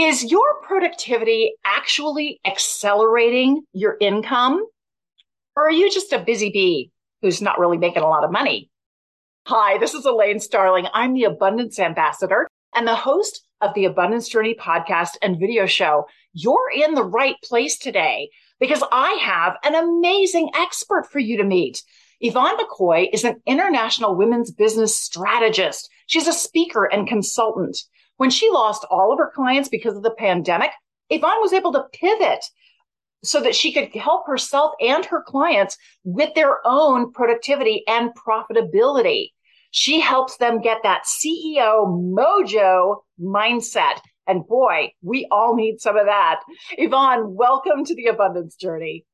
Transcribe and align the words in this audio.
Is 0.00 0.24
your 0.24 0.62
productivity 0.62 1.52
actually 1.62 2.40
accelerating 2.46 3.64
your 3.74 3.98
income? 4.00 4.64
Or 5.54 5.66
are 5.66 5.70
you 5.70 5.90
just 5.90 6.14
a 6.14 6.18
busy 6.18 6.48
bee 6.48 6.90
who's 7.20 7.42
not 7.42 7.58
really 7.58 7.76
making 7.76 8.02
a 8.02 8.08
lot 8.08 8.24
of 8.24 8.32
money? 8.32 8.70
Hi, 9.46 9.76
this 9.76 9.92
is 9.92 10.06
Elaine 10.06 10.40
Starling. 10.40 10.86
I'm 10.94 11.12
the 11.12 11.24
Abundance 11.24 11.78
Ambassador 11.78 12.48
and 12.74 12.88
the 12.88 12.94
host 12.94 13.46
of 13.60 13.74
the 13.74 13.84
Abundance 13.84 14.26
Journey 14.26 14.54
podcast 14.54 15.18
and 15.20 15.38
video 15.38 15.66
show. 15.66 16.06
You're 16.32 16.70
in 16.74 16.94
the 16.94 17.04
right 17.04 17.36
place 17.44 17.76
today 17.76 18.30
because 18.58 18.82
I 18.90 19.18
have 19.20 19.58
an 19.64 19.74
amazing 19.74 20.48
expert 20.54 21.08
for 21.12 21.18
you 21.18 21.36
to 21.36 21.44
meet. 21.44 21.82
Yvonne 22.22 22.56
McCoy 22.56 23.08
is 23.12 23.24
an 23.24 23.42
international 23.44 24.16
women's 24.16 24.50
business 24.50 24.98
strategist. 24.98 25.90
She's 26.06 26.26
a 26.26 26.32
speaker 26.32 26.86
and 26.86 27.06
consultant. 27.06 27.76
When 28.20 28.28
she 28.28 28.50
lost 28.50 28.84
all 28.90 29.14
of 29.14 29.18
her 29.18 29.32
clients 29.34 29.70
because 29.70 29.96
of 29.96 30.02
the 30.02 30.10
pandemic, 30.10 30.72
Yvonne 31.08 31.40
was 31.40 31.54
able 31.54 31.72
to 31.72 31.86
pivot 31.94 32.44
so 33.24 33.40
that 33.40 33.54
she 33.54 33.72
could 33.72 33.88
help 33.98 34.26
herself 34.26 34.72
and 34.78 35.06
her 35.06 35.22
clients 35.22 35.78
with 36.04 36.34
their 36.34 36.58
own 36.66 37.12
productivity 37.12 37.82
and 37.88 38.10
profitability. 38.14 39.30
She 39.70 40.00
helps 40.00 40.36
them 40.36 40.60
get 40.60 40.80
that 40.82 41.04
CEO 41.06 41.86
mojo 42.14 42.96
mindset. 43.18 44.00
And 44.26 44.46
boy, 44.46 44.92
we 45.00 45.26
all 45.30 45.56
need 45.56 45.80
some 45.80 45.96
of 45.96 46.04
that. 46.04 46.42
Yvonne, 46.72 47.34
welcome 47.34 47.86
to 47.86 47.94
the 47.94 48.08
abundance 48.08 48.54
journey. 48.54 49.06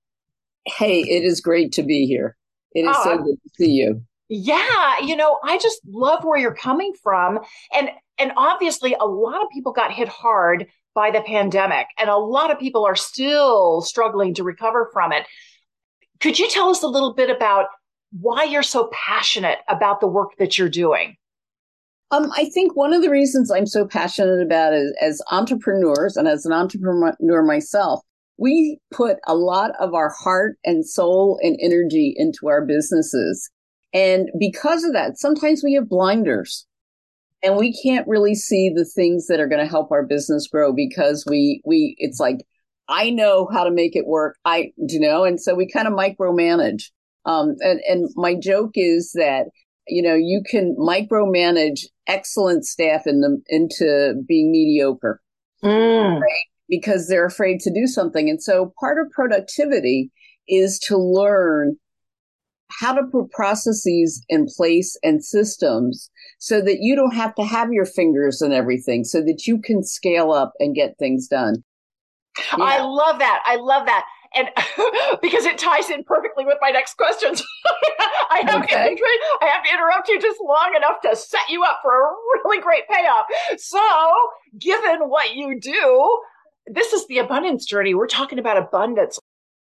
Hey, 0.65 1.03
it 1.03 1.23
is 1.23 1.41
great 1.41 1.71
to 1.75 1.85
be 1.85 2.07
here. 2.07 2.37
It 2.73 2.81
is 2.81 2.97
oh, 2.99 3.05
so 3.05 3.19
good 3.19 3.37
to 3.41 3.51
see 3.55 3.71
you. 3.71 4.03
Yeah, 4.29 4.99
you 4.99 5.15
know, 5.15 5.39
I 5.45 5.59
just 5.59 5.81
love 5.87 6.25
where 6.25 6.39
you're 6.39 6.57
coming 6.57 6.93
from. 7.01 7.39
And 7.73 7.91
and 8.19 8.33
obviously, 8.37 8.95
a 8.99 9.07
lot 9.07 9.43
of 9.43 9.51
people 9.51 9.73
got 9.73 9.93
hit 9.93 10.09
hard 10.09 10.67
by 10.95 11.11
the 11.11 11.21
pandemic, 11.23 11.87
and 11.99 12.09
a 12.09 12.17
lot 12.17 12.51
of 12.51 12.59
people 12.59 12.87
are 12.87 12.97
still 12.97 13.83
struggling 13.83 14.35
to 14.35 14.45
recover 14.45 14.89
from 14.93 15.13
it. 15.13 15.27
Could 16.21 16.39
you 16.39 16.49
tell 16.49 16.71
us 16.71 16.83
a 16.83 16.89
little 16.89 17.13
bit 17.13 17.29
about 17.29 17.67
why 18.21 18.45
you're 18.45 18.63
so 18.63 18.91
passionate 18.93 19.59
about 19.69 20.01
the 20.01 20.07
work 20.07 20.31
that 20.39 20.57
you're 20.57 20.69
doing? 20.69 21.17
Um, 22.11 22.31
I 22.37 22.49
think 22.51 22.77
one 22.77 22.93
of 22.93 23.03
the 23.03 23.11
reasons 23.11 23.51
I'm 23.51 23.67
so 23.67 23.87
passionate 23.87 24.41
about 24.41 24.73
it 24.73 24.95
as 25.03 25.21
entrepreneurs 25.31 26.17
and 26.17 26.29
as 26.29 26.47
an 26.47 26.53
entrepreneur 26.53 27.43
myself, 27.43 28.01
we 28.39 28.79
put 28.93 29.17
a 29.27 29.35
lot 29.35 29.73
of 29.81 29.93
our 29.93 30.11
heart 30.11 30.57
and 30.65 30.87
soul 30.87 31.39
and 31.43 31.59
energy 31.61 32.15
into 32.17 32.49
our 32.49 32.65
businesses. 32.65 33.51
And 33.93 34.31
because 34.39 34.85
of 34.85 34.93
that, 34.93 35.19
sometimes 35.19 35.63
we 35.65 35.75
have 35.75 35.89
blinders 35.89 36.67
and 37.47 37.57
we 37.57 37.73
can't 37.81 38.09
really 38.09 38.35
see 38.35 38.73
the 38.75 38.85
things 38.85 39.29
that 39.29 39.39
are 39.39 39.47
going 39.47 39.65
to 39.65 39.71
help 39.71 39.93
our 39.93 40.05
business 40.05 40.49
grow 40.49 40.73
because 40.73 41.25
we 41.29 41.63
we 41.65 41.95
it's 41.99 42.19
like 42.19 42.39
I 42.89 43.11
know 43.11 43.49
how 43.53 43.63
to 43.63 43.71
make 43.71 43.95
it 43.95 44.07
work. 44.07 44.37
I 44.45 44.73
you 44.77 44.99
know, 44.99 45.25
and 45.25 45.41
so 45.41 45.55
we 45.55 45.71
kind 45.71 45.87
of 45.87 45.95
micromanage. 45.95 46.91
Um, 47.25 47.55
and 47.61 47.81
and 47.89 48.09
my 48.17 48.35
joke 48.35 48.73
is 48.75 49.13
that 49.15 49.47
you 49.87 50.03
know 50.03 50.15
you 50.15 50.43
can 50.45 50.77
micromanage 50.77 51.83
excellent 52.09 52.65
staff 52.65 53.03
in 53.07 53.21
them 53.21 53.45
into 53.47 54.15
being 54.27 54.51
mediocre, 54.51 55.21
mm. 55.63 56.21
right? 56.21 56.45
Because 56.69 57.07
they're 57.07 57.27
afraid 57.27 57.61
to 57.61 57.73
do 57.73 57.87
something. 57.87 58.29
And 58.29 58.43
so 58.43 58.73
part 58.81 58.99
of 58.99 59.11
productivity 59.13 60.11
is 60.49 60.81
to 60.81 60.97
learn 60.99 61.77
how 62.81 62.93
to 62.93 63.03
put 63.13 63.31
processes 63.31 64.25
in 64.29 64.47
place 64.57 64.99
and 65.05 65.25
systems 65.25 66.11
so 66.39 66.61
that 66.61 66.79
you 66.81 66.95
don't 66.95 67.15
have 67.15 67.35
to 67.37 67.45
have 67.45 67.73
your 67.73 67.87
fingers 67.87 68.43
and 68.43 68.53
everything 68.53 69.05
so 69.05 69.23
that 69.23 69.47
you 69.47 69.61
can 69.61 69.83
scale 69.83 70.33
up 70.33 70.53
and 70.59 70.75
get 70.75 70.99
things 70.99 71.29
done. 71.29 71.65
Yeah. 72.39 72.65
I 72.65 72.83
love 72.83 73.19
that. 73.19 73.43
I 73.47 73.57
love 73.57 73.87
that. 73.87 74.05
And 74.35 74.49
because 75.23 75.47
it 75.47 75.57
ties 75.57 75.89
in 75.89 76.05
perfectly 76.05 76.45
with 76.45 76.59
my 76.61 76.71
next 76.71 76.97
questions, 76.97 77.43
I 78.31 78.43
have 78.47 78.63
okay. 78.65 78.95
to 78.95 79.19
I 79.41 79.47
have 79.47 79.65
to 79.65 79.71
interrupt 79.73 80.09
you 80.09 80.21
just 80.21 80.41
long 80.41 80.75
enough 80.77 81.01
to 81.03 81.17
set 81.17 81.49
you 81.49 81.65
up 81.65 81.79
for 81.83 81.93
a 81.93 82.11
really 82.45 82.61
great 82.61 82.87
payoff. 82.89 83.25
So, 83.57 83.81
given 84.59 85.09
what 85.09 85.35
you 85.35 85.59
do, 85.59 86.21
this 86.67 86.93
is 86.93 87.07
the 87.07 87.19
abundance 87.19 87.65
journey. 87.65 87.95
We're 87.95 88.09
talking 88.09 88.39
about 88.39 88.59
abundance 88.59 89.19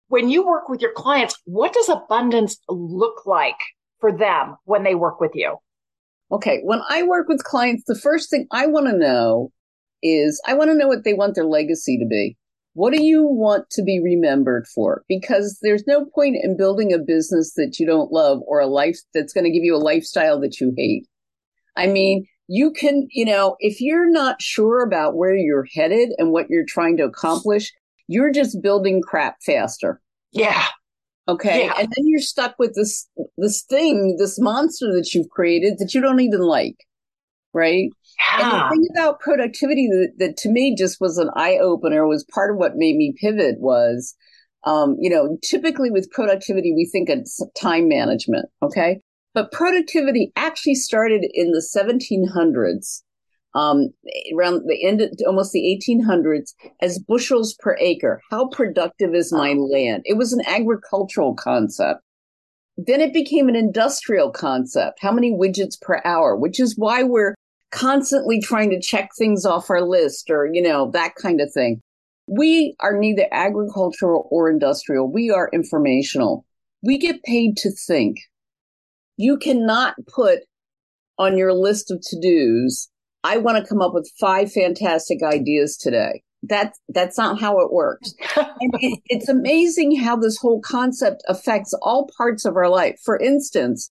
when 0.09 0.29
you 0.29 0.47
work 0.47 0.69
with 0.69 0.81
your 0.81 0.93
clients, 0.93 1.41
what 1.45 1.73
does 1.73 1.89
abundance 1.89 2.59
look 2.69 3.27
like 3.27 3.59
for 4.01 4.13
them 4.13 4.57
when 4.65 4.85
they 4.85 4.95
work 4.95 5.21
with 5.21 5.33
you? 5.35 5.57
Okay. 6.35 6.61
When 6.65 6.81
I 6.91 7.05
work 7.05 7.29
with 7.29 7.45
clients, 7.45 7.85
the 7.87 7.95
first 7.95 8.29
thing 8.29 8.49
I 8.51 8.67
want 8.67 8.87
to 8.87 8.99
know 8.99 9.53
is 10.03 10.43
I 10.45 10.55
want 10.55 10.71
to 10.71 10.77
know 10.77 10.89
what 10.89 11.05
they 11.05 11.15
want 11.15 11.37
their 11.37 11.45
legacy 11.45 11.97
to 11.97 12.07
be. 12.07 12.37
What 12.73 12.93
do 12.93 13.01
you 13.01 13.23
want 13.23 13.71
to 13.71 13.85
be 13.85 14.01
remembered 14.03 14.67
for? 14.67 15.05
Because 15.09 15.61
there's 15.63 15.87
no 15.87 16.07
point 16.07 16.37
in 16.43 16.57
building 16.57 16.93
a 16.93 16.99
business 16.99 17.53
that 17.55 17.77
you 17.79 17.87
don't 17.87 18.11
love 18.11 18.41
or 18.49 18.59
a 18.59 18.67
life 18.67 18.99
that's 19.15 19.33
going 19.33 19.45
to 19.45 19.53
give 19.53 19.63
you 19.63 19.77
a 19.77 19.79
lifestyle 19.79 20.41
that 20.41 20.61
you 20.61 20.75
hate. 20.77 21.07
I 21.77 21.87
mean, 21.87 22.27
you 22.49 22.73
can, 22.73 23.07
you 23.13 23.25
know, 23.25 23.55
if 23.61 23.81
you're 23.81 24.11
not 24.11 24.43
sure 24.43 24.83
about 24.83 25.17
where 25.17 25.37
you're 25.37 25.69
headed 25.73 26.11
and 26.19 26.33
what 26.33 26.51
you're 26.51 26.67
trying 26.67 26.97
to 26.97 27.05
accomplish, 27.05 27.73
you're 28.09 28.33
just 28.33 28.61
building 28.61 29.03
crap 29.03 29.37
faster. 29.47 30.01
Yeah. 30.33 30.67
Okay. 31.27 31.65
Yeah. 31.65 31.75
And 31.79 31.89
then 31.89 32.07
you're 32.07 32.21
stuck 32.21 32.55
with 32.59 32.75
this 32.75 33.09
this 33.39 33.63
thing, 33.63 34.17
this 34.19 34.39
monster 34.39 34.93
that 34.93 35.15
you've 35.15 35.31
created 35.31 35.79
that 35.79 35.95
you 35.95 36.01
don't 36.01 36.21
even 36.21 36.41
like. 36.41 36.77
Right? 37.53 37.89
Yeah. 38.39 38.43
And 38.43 38.53
the 38.53 38.69
thing 38.71 38.87
about 38.97 39.21
productivity 39.21 39.89
that, 39.89 40.13
that 40.19 40.37
to 40.39 40.49
me 40.49 40.75
just 40.77 41.01
was 41.01 41.19
an 41.19 41.31
eye 41.37 41.59
opener 41.59 42.07
was 42.07 42.25
part 42.35 42.51
of 42.51 42.57
what 42.57 42.77
made 42.77 42.97
me 42.97 43.15
pivot 43.21 43.57
was 43.61 44.15
um, 44.67 44.97
you 44.99 45.11
know, 45.11 45.39
typically 45.43 45.91
with 45.91 46.11
productivity, 46.11 46.73
we 46.73 46.87
think 46.87 47.09
of 47.09 47.29
time 47.55 47.89
management. 47.89 48.47
Okay. 48.63 49.01
But 49.35 49.53
productivity 49.53 50.33
actually 50.37 50.77
started 50.77 51.27
in 51.35 51.51
the 51.51 51.65
1700s 51.77 53.03
um, 53.55 53.91
around 54.37 54.63
the 54.67 54.85
end 54.85 55.01
of 55.01 55.11
almost 55.27 55.53
the 55.53 55.81
1800s 55.81 56.55
as 56.81 56.99
bushels 56.99 57.55
per 57.61 57.77
acre. 57.81 58.21
How 58.31 58.49
productive 58.49 59.15
is 59.15 59.33
my 59.33 59.53
land? 59.53 60.03
It 60.05 60.17
was 60.17 60.33
an 60.33 60.43
agricultural 60.47 61.35
concept. 61.35 62.01
Then 62.77 63.01
it 63.01 63.13
became 63.13 63.49
an 63.49 63.55
industrial 63.55 64.31
concept. 64.31 64.99
How 65.01 65.13
many 65.13 65.31
widgets 65.31 65.81
per 65.81 66.01
hour? 66.05 66.37
Which 66.37 66.59
is 66.59 66.77
why 66.77 67.05
we're 67.05 67.35
constantly 67.71 68.41
trying 68.41 68.71
to 68.71 68.81
check 68.81 69.11
things 69.17 69.45
off 69.45 69.71
our 69.71 69.83
list 69.83 70.31
or, 70.31 70.49
you 70.53 70.63
know, 70.63 70.91
that 70.91 71.15
kind 71.15 71.41
of 71.41 71.53
thing. 71.53 71.81
We 72.27 72.75
are 72.81 72.99
neither 72.99 73.27
agricultural 73.31 74.29
or 74.31 74.51
industrial. 74.51 75.11
We 75.11 75.31
are 75.31 75.51
informational. 75.53 76.45
We 76.83 76.99
get 76.99 77.23
paid 77.23 77.57
to 77.59 77.71
think. 77.71 78.17
You 79.17 79.37
cannot 79.37 79.95
put 80.13 80.41
on 81.19 81.39
your 81.39 81.53
list 81.53 81.91
of 81.93 82.01
to 82.01 82.21
dos 82.21 82.89
I 83.25 83.39
want 83.39 83.57
to 83.57 83.69
come 83.69 83.81
up 83.81 83.95
with 83.95 84.13
five 84.21 84.53
fantastic 84.53 85.23
ideas 85.23 85.79
today. 85.79 86.23
That's 86.43 86.79
that's 86.91 87.17
not 87.17 87.41
how 87.41 87.59
it 87.61 87.73
works. 87.73 88.15
and 88.37 88.71
it, 88.81 89.01
it's 89.07 89.31
amazing 89.31 89.97
how 89.97 90.15
this 90.15 90.37
whole 90.37 90.61
concept 90.61 91.23
affects 91.27 91.73
all 91.81 92.11
parts 92.19 92.45
of 92.45 92.55
our 92.55 92.69
life. 92.69 93.01
For 93.03 93.19
instance, 93.19 93.91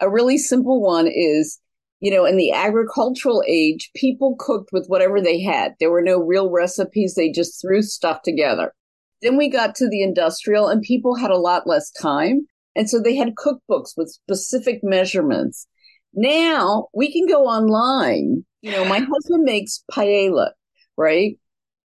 a 0.00 0.08
really 0.08 0.38
simple 0.38 0.80
one 0.80 1.06
is, 1.06 1.60
you 2.00 2.10
know, 2.10 2.24
in 2.24 2.38
the 2.38 2.50
agricultural 2.50 3.44
age, 3.46 3.90
people 3.94 4.36
cooked 4.38 4.70
with 4.72 4.86
whatever 4.86 5.20
they 5.20 5.42
had. 5.42 5.74
There 5.78 5.90
were 5.90 6.02
no 6.02 6.18
real 6.18 6.50
recipes. 6.50 7.14
They 7.14 7.30
just 7.30 7.60
threw 7.60 7.82
stuff 7.82 8.22
together. 8.22 8.72
Then 9.20 9.36
we 9.36 9.50
got 9.50 9.74
to 9.76 9.88
the 9.88 10.02
industrial 10.02 10.68
and 10.68 10.80
people 10.80 11.14
had 11.14 11.30
a 11.30 11.36
lot 11.36 11.66
less 11.66 11.90
time. 11.90 12.46
And 12.74 12.88
so 12.88 12.98
they 12.98 13.16
had 13.16 13.34
cookbooks 13.34 13.90
with 13.98 14.08
specific 14.08 14.80
measurements. 14.82 15.66
Now 16.14 16.88
we 16.94 17.12
can 17.12 17.26
go 17.26 17.44
online 17.44 18.44
you 18.62 18.70
know, 18.72 18.84
my 18.84 19.00
husband 19.00 19.44
makes 19.44 19.84
paella, 19.92 20.50
right? 20.96 21.38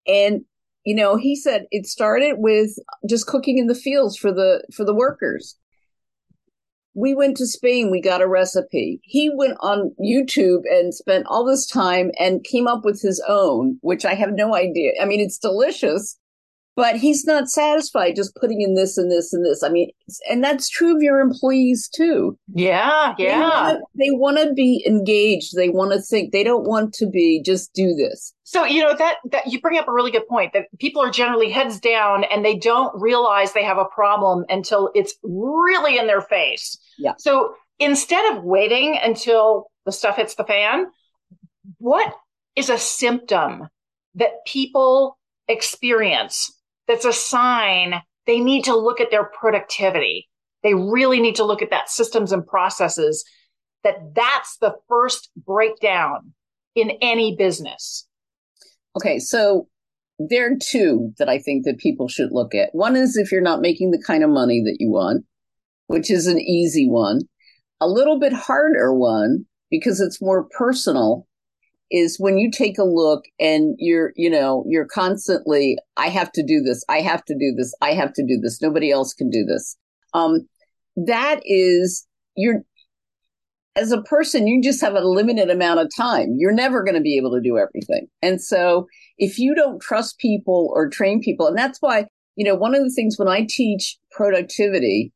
And 0.07 0.45
you 0.85 0.95
know, 0.95 1.17
he 1.17 1.35
said 1.35 1.65
it 1.71 1.85
started 1.85 2.35
with 2.39 2.71
just 3.09 3.27
cooking 3.27 3.57
in 3.57 3.67
the 3.67 3.75
fields 3.75 4.17
for 4.17 4.31
the 4.31 4.63
for 4.73 4.85
the 4.85 4.95
workers. 4.95 5.57
we 6.93 7.13
went 7.13 7.37
to 7.37 7.45
Spain, 7.45 7.91
we 7.91 8.01
got 8.01 8.21
a 8.21 8.27
recipe. 8.27 8.99
He 9.03 9.29
went 9.29 9.57
on 9.59 9.95
YouTube 10.03 10.61
and 10.69 10.93
spent 10.93 11.27
all 11.27 11.45
this 11.45 11.67
time 11.67 12.11
and 12.19 12.43
came 12.43 12.67
up 12.67 12.83
with 12.83 13.01
his 13.01 13.23
own, 13.27 13.77
which 13.81 14.03
I 14.03 14.15
have 14.15 14.31
no 14.33 14.55
idea. 14.55 14.93
I 15.01 15.05
mean, 15.05 15.19
it's 15.19 15.37
delicious, 15.37 16.17
but 16.77 16.95
he's 16.95 17.25
not 17.25 17.49
satisfied 17.49 18.15
just 18.15 18.35
putting 18.35 18.61
in 18.61 18.75
this 18.75 18.99
and 18.99 19.11
this 19.11 19.33
and 19.33 19.43
this. 19.43 19.63
I 19.63 19.69
mean, 19.69 19.89
and 20.29 20.43
that's 20.43 20.69
true 20.69 20.95
of 20.95 21.01
your 21.01 21.19
employees 21.19 21.89
too. 21.89 22.37
Yeah, 22.53 23.15
yeah. 23.17 23.77
They 23.95 24.11
want 24.11 24.37
to 24.37 24.53
be 24.53 24.85
engaged. 24.87 25.55
They 25.55 25.69
want 25.69 25.91
to 25.93 25.99
think. 25.99 26.31
They 26.31 26.43
don't 26.43 26.67
want 26.67 26.93
to 26.93 27.09
be 27.09 27.41
just 27.43 27.73
do 27.73 27.95
this. 27.95 28.31
So, 28.43 28.63
you 28.63 28.83
know, 28.83 28.95
that, 28.95 29.15
that 29.31 29.47
you 29.47 29.59
bring 29.59 29.79
up 29.79 29.87
a 29.87 29.91
really 29.91 30.11
good 30.11 30.27
point 30.27 30.53
that 30.53 30.67
people 30.79 31.01
are 31.01 31.09
generally 31.09 31.49
heads 31.49 31.79
down 31.79 32.23
and 32.25 32.45
they 32.45 32.55
don't 32.55 32.93
realize 33.01 33.53
they 33.53 33.63
have 33.63 33.79
a 33.79 33.85
problem 33.85 34.45
until 34.47 34.91
it's 34.93 35.15
really 35.23 35.97
in 35.97 36.05
their 36.05 36.21
face. 36.21 36.77
Yeah. 36.99 37.13
So 37.17 37.55
instead 37.79 38.37
of 38.37 38.43
waiting 38.43 38.99
until 39.03 39.71
the 39.85 39.91
stuff 39.91 40.17
hits 40.17 40.35
the 40.35 40.43
fan, 40.43 40.85
what 41.79 42.13
is 42.55 42.69
a 42.69 42.77
symptom 42.77 43.67
that 44.13 44.45
people 44.45 45.17
experience 45.47 46.51
that's 46.87 47.05
a 47.05 47.13
sign 47.13 48.01
they 48.25 48.39
need 48.39 48.65
to 48.65 48.75
look 48.75 48.99
at 48.99 49.09
their 49.09 49.23
productivity. 49.23 50.29
They 50.63 50.73
really 50.73 51.19
need 51.19 51.35
to 51.35 51.45
look 51.45 51.61
at 51.61 51.69
that 51.69 51.89
systems 51.89 52.31
and 52.31 52.45
processes 52.45 53.23
that 53.83 54.13
that's 54.13 54.57
the 54.57 54.75
first 54.89 55.29
breakdown 55.37 56.33
in 56.75 56.91
any 57.01 57.35
business. 57.37 58.05
Okay, 58.97 59.17
so 59.19 59.67
there 60.19 60.51
are 60.51 60.57
two 60.61 61.13
that 61.19 61.29
I 61.29 61.39
think 61.39 61.63
that 61.65 61.77
people 61.77 62.07
should 62.07 62.31
look 62.31 62.53
at. 62.53 62.73
One 62.73 62.95
is 62.95 63.15
if 63.15 63.31
you're 63.31 63.41
not 63.41 63.61
making 63.61 63.91
the 63.91 64.03
kind 64.05 64.23
of 64.23 64.29
money 64.29 64.61
that 64.65 64.77
you 64.79 64.89
want, 64.89 65.25
which 65.87 66.11
is 66.11 66.27
an 66.27 66.39
easy 66.39 66.89
one. 66.89 67.21
A 67.79 67.87
little 67.87 68.19
bit 68.19 68.33
harder 68.33 68.93
one 68.93 69.45
because 69.69 70.01
it's 70.01 70.21
more 70.21 70.47
personal 70.57 71.27
is 71.89 72.17
when 72.19 72.37
you 72.37 72.51
take 72.51 72.77
a 72.77 72.83
look 72.83 73.23
and 73.39 73.75
you're, 73.77 74.11
you 74.15 74.29
know, 74.29 74.65
you're 74.67 74.85
constantly, 74.85 75.77
I 75.95 76.09
have 76.09 76.31
to 76.33 76.43
do 76.43 76.61
this. 76.61 76.83
I 76.89 77.01
have 77.01 77.23
to 77.25 77.33
do 77.33 77.53
this. 77.57 77.73
I 77.81 77.93
have 77.93 78.13
to 78.13 78.25
do 78.25 78.39
this. 78.41 78.61
Nobody 78.61 78.91
else 78.91 79.13
can 79.13 79.29
do 79.29 79.45
this. 79.45 79.77
Um, 80.13 80.47
that 80.95 81.41
is, 81.45 82.05
you're, 82.35 82.63
as 83.75 83.91
a 83.91 84.01
person, 84.01 84.47
you 84.47 84.61
just 84.61 84.81
have 84.81 84.95
a 84.95 85.07
limited 85.07 85.49
amount 85.49 85.79
of 85.79 85.89
time. 85.95 86.35
You're 86.37 86.51
never 86.51 86.83
going 86.83 86.95
to 86.95 87.01
be 87.01 87.15
able 87.15 87.31
to 87.31 87.41
do 87.41 87.57
everything. 87.57 88.07
And 88.21 88.41
so 88.41 88.87
if 89.17 89.37
you 89.37 89.53
don't 89.53 89.81
trust 89.81 90.17
people 90.17 90.71
or 90.73 90.89
train 90.89 91.21
people, 91.21 91.47
and 91.47 91.57
that's 91.57 91.77
why, 91.79 92.05
you 92.35 92.43
know, 92.43 92.55
one 92.55 92.73
of 92.73 92.81
the 92.81 92.89
things 92.89 93.17
when 93.17 93.27
I 93.27 93.45
teach 93.47 93.97
productivity, 94.11 95.13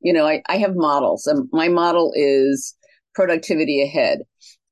you 0.00 0.12
know, 0.12 0.26
I, 0.26 0.42
I 0.48 0.58
have 0.58 0.76
models 0.76 1.26
and 1.26 1.48
my 1.52 1.68
model 1.68 2.12
is 2.14 2.76
productivity 3.14 3.82
ahead. 3.82 4.20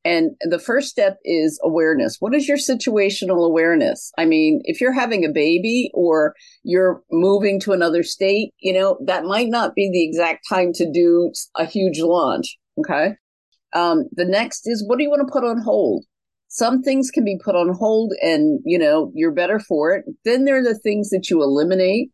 And 0.05 0.33
the 0.41 0.59
first 0.59 0.91
step 0.91 1.17
is 1.25 1.59
awareness. 1.65 2.17
What 2.21 2.35
is 2.35 2.47
your 2.47 2.59
situational 2.59 3.47
awareness? 3.47 4.13
I 4.19 4.27
mean, 4.27 4.61
if 4.65 4.81
you're 4.81 4.93
having 4.93 5.25
a 5.25 5.33
baby 5.33 5.91
or 5.95 6.35
you're 6.63 7.03
moving 7.11 7.59
to 7.61 7.73
another 7.73 8.03
state, 8.03 8.51
you 8.59 8.73
know, 8.75 8.99
that 9.07 9.25
might 9.25 9.49
not 9.49 9.75
be 9.75 9.91
the 9.91 10.05
exact 10.05 10.45
time 10.47 10.73
to 10.75 10.91
do 10.93 11.33
a 11.57 11.65
huge 11.65 12.01
launch. 12.01 12.59
Okay. 12.79 13.15
Um, 13.75 14.05
the 14.13 14.27
next 14.27 14.67
is 14.67 14.85
what 14.87 14.99
do 14.99 15.05
you 15.05 15.11
want 15.11 15.27
to 15.27 15.33
put 15.33 15.45
on 15.45 15.61
hold? 15.63 16.05
Some 16.49 16.83
things 16.83 17.11
can 17.11 17.25
be 17.25 17.39
put 17.43 17.57
on 17.57 17.75
hold 17.75 18.13
and, 18.21 18.61
you 18.65 18.79
know, 18.79 19.11
you're 19.15 19.33
better 19.33 19.59
for 19.59 19.93
it. 19.93 20.05
Then 20.25 20.45
there 20.45 20.59
are 20.59 20.63
the 20.63 20.79
things 20.79 21.11
that 21.11 21.31
you 21.31 21.43
eliminate. 21.43 22.11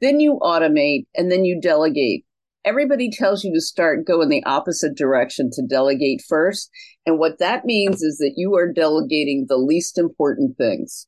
Then 0.00 0.18
you 0.18 0.38
automate 0.42 1.06
and 1.14 1.30
then 1.30 1.44
you 1.44 1.60
delegate 1.60 2.24
everybody 2.64 3.10
tells 3.10 3.44
you 3.44 3.52
to 3.52 3.60
start 3.60 4.06
go 4.06 4.20
in 4.20 4.28
the 4.28 4.44
opposite 4.44 4.96
direction 4.96 5.50
to 5.52 5.66
delegate 5.66 6.22
first. 6.28 6.70
And 7.06 7.18
what 7.18 7.38
that 7.38 7.64
means 7.64 8.02
is 8.02 8.18
that 8.18 8.34
you 8.36 8.54
are 8.54 8.72
delegating 8.72 9.46
the 9.48 9.56
least 9.56 9.98
important 9.98 10.56
things. 10.56 11.06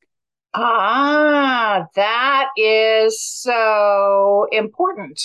Ah, 0.54 1.86
that 1.96 2.48
is 2.56 3.20
so 3.22 4.46
important. 4.52 5.20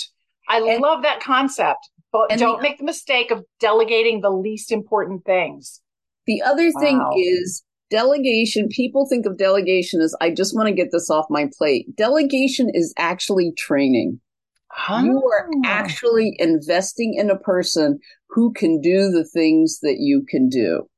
I 0.48 0.58
and, 0.58 0.82
love 0.82 1.02
that 1.02 1.20
concept. 1.20 1.88
But 2.12 2.30
don't 2.30 2.56
the, 2.56 2.62
make 2.62 2.78
the 2.78 2.84
mistake 2.84 3.30
of 3.30 3.44
delegating 3.60 4.20
the 4.20 4.30
least 4.30 4.72
important 4.72 5.24
things. 5.24 5.80
The 6.26 6.42
other 6.42 6.72
thing 6.72 7.00
is 7.16 7.62
delegation. 7.90 8.68
People 8.68 9.06
think 9.08 9.26
of 9.26 9.38
delegation 9.38 10.00
as 10.00 10.14
I 10.20 10.30
just 10.30 10.54
want 10.56 10.66
to 10.66 10.74
get 10.74 10.88
this 10.90 11.08
off 11.08 11.26
my 11.30 11.48
plate. 11.56 11.94
Delegation 11.96 12.68
is 12.72 12.92
actually 12.98 13.52
training. 13.56 14.20
Huh? 14.72 15.02
You 15.04 15.18
are 15.18 15.48
ah. 15.64 15.68
actually 15.68 16.36
investing 16.38 17.14
in 17.14 17.30
a 17.30 17.38
person 17.38 17.98
who 18.28 18.52
can 18.52 18.80
do 18.80 19.10
the 19.10 19.24
things 19.24 19.80
that 19.82 19.96
you 19.98 20.24
can 20.28 20.48
do. 20.48 20.88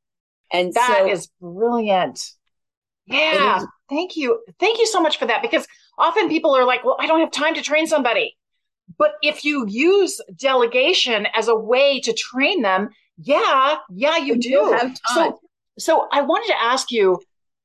And 0.53 0.73
that 0.75 0.99
so, 1.01 1.11
is 1.11 1.29
brilliant. 1.41 2.21
Yeah. 3.07 3.59
Is, 3.59 3.67
thank 3.89 4.17
you. 4.17 4.41
Thank 4.61 4.79
you 4.79 4.87
so 4.87 5.01
much 5.01 5.19
for 5.19 5.27
that 5.27 5.41
because 5.41 5.67
often 5.99 6.29
people 6.29 6.55
are 6.55 6.67
like, 6.67 6.85
well, 6.85 6.97
I 7.01 7.07
don't 7.07 7.21
have 7.21 7.31
time 7.31 7.55
to 7.55 7.63
train 7.63 7.87
somebody. 7.87 8.37
But 8.99 9.15
if 9.23 9.45
you 9.45 9.67
use 9.67 10.21
delegation 10.37 11.27
as 11.35 11.49
a 11.49 11.57
way 11.57 12.01
to 12.01 12.13
train 12.13 12.63
them, 12.63 12.91
yeah, 13.17 13.77
yeah, 13.91 14.19
you 14.19 14.37
do. 14.37 14.77
So, 15.15 15.41
so 15.79 16.09
I 16.13 16.23
wanted 16.23 16.49
to 16.49 16.63
ask 16.63 16.91
you, 16.91 17.19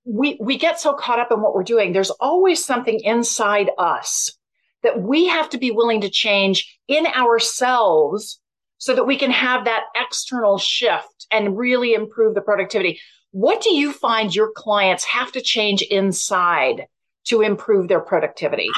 we, 0.06 0.38
we 0.40 0.58
get 0.58 0.80
so 0.80 0.94
caught 0.94 1.20
up 1.20 1.32
in 1.32 1.42
what 1.42 1.54
we're 1.54 1.64
doing. 1.64 1.92
There's 1.92 2.12
always 2.12 2.64
something 2.64 3.00
inside 3.02 3.72
us 3.78 4.38
that 4.84 5.02
we 5.02 5.28
have 5.28 5.50
to 5.50 5.58
be 5.58 5.72
willing 5.72 6.02
to 6.02 6.10
change 6.10 6.80
in 6.88 7.06
ourselves 7.08 8.40
so 8.78 8.94
that 8.96 9.06
we 9.06 9.18
can 9.18 9.32
have 9.32 9.66
that 9.66 9.84
external 9.96 10.58
shift 10.58 11.28
and 11.32 11.58
really 11.58 11.94
improve 11.94 12.36
the 12.36 12.42
productivity. 12.42 13.00
What 13.32 13.62
do 13.62 13.74
you 13.74 13.92
find 13.92 14.34
your 14.34 14.52
clients 14.56 15.04
have 15.06 15.32
to 15.34 15.42
change 15.42 15.82
inside 15.82 16.86
to 17.26 17.42
improve 17.42 17.88
their 17.88 18.00
productivity? 18.00 18.70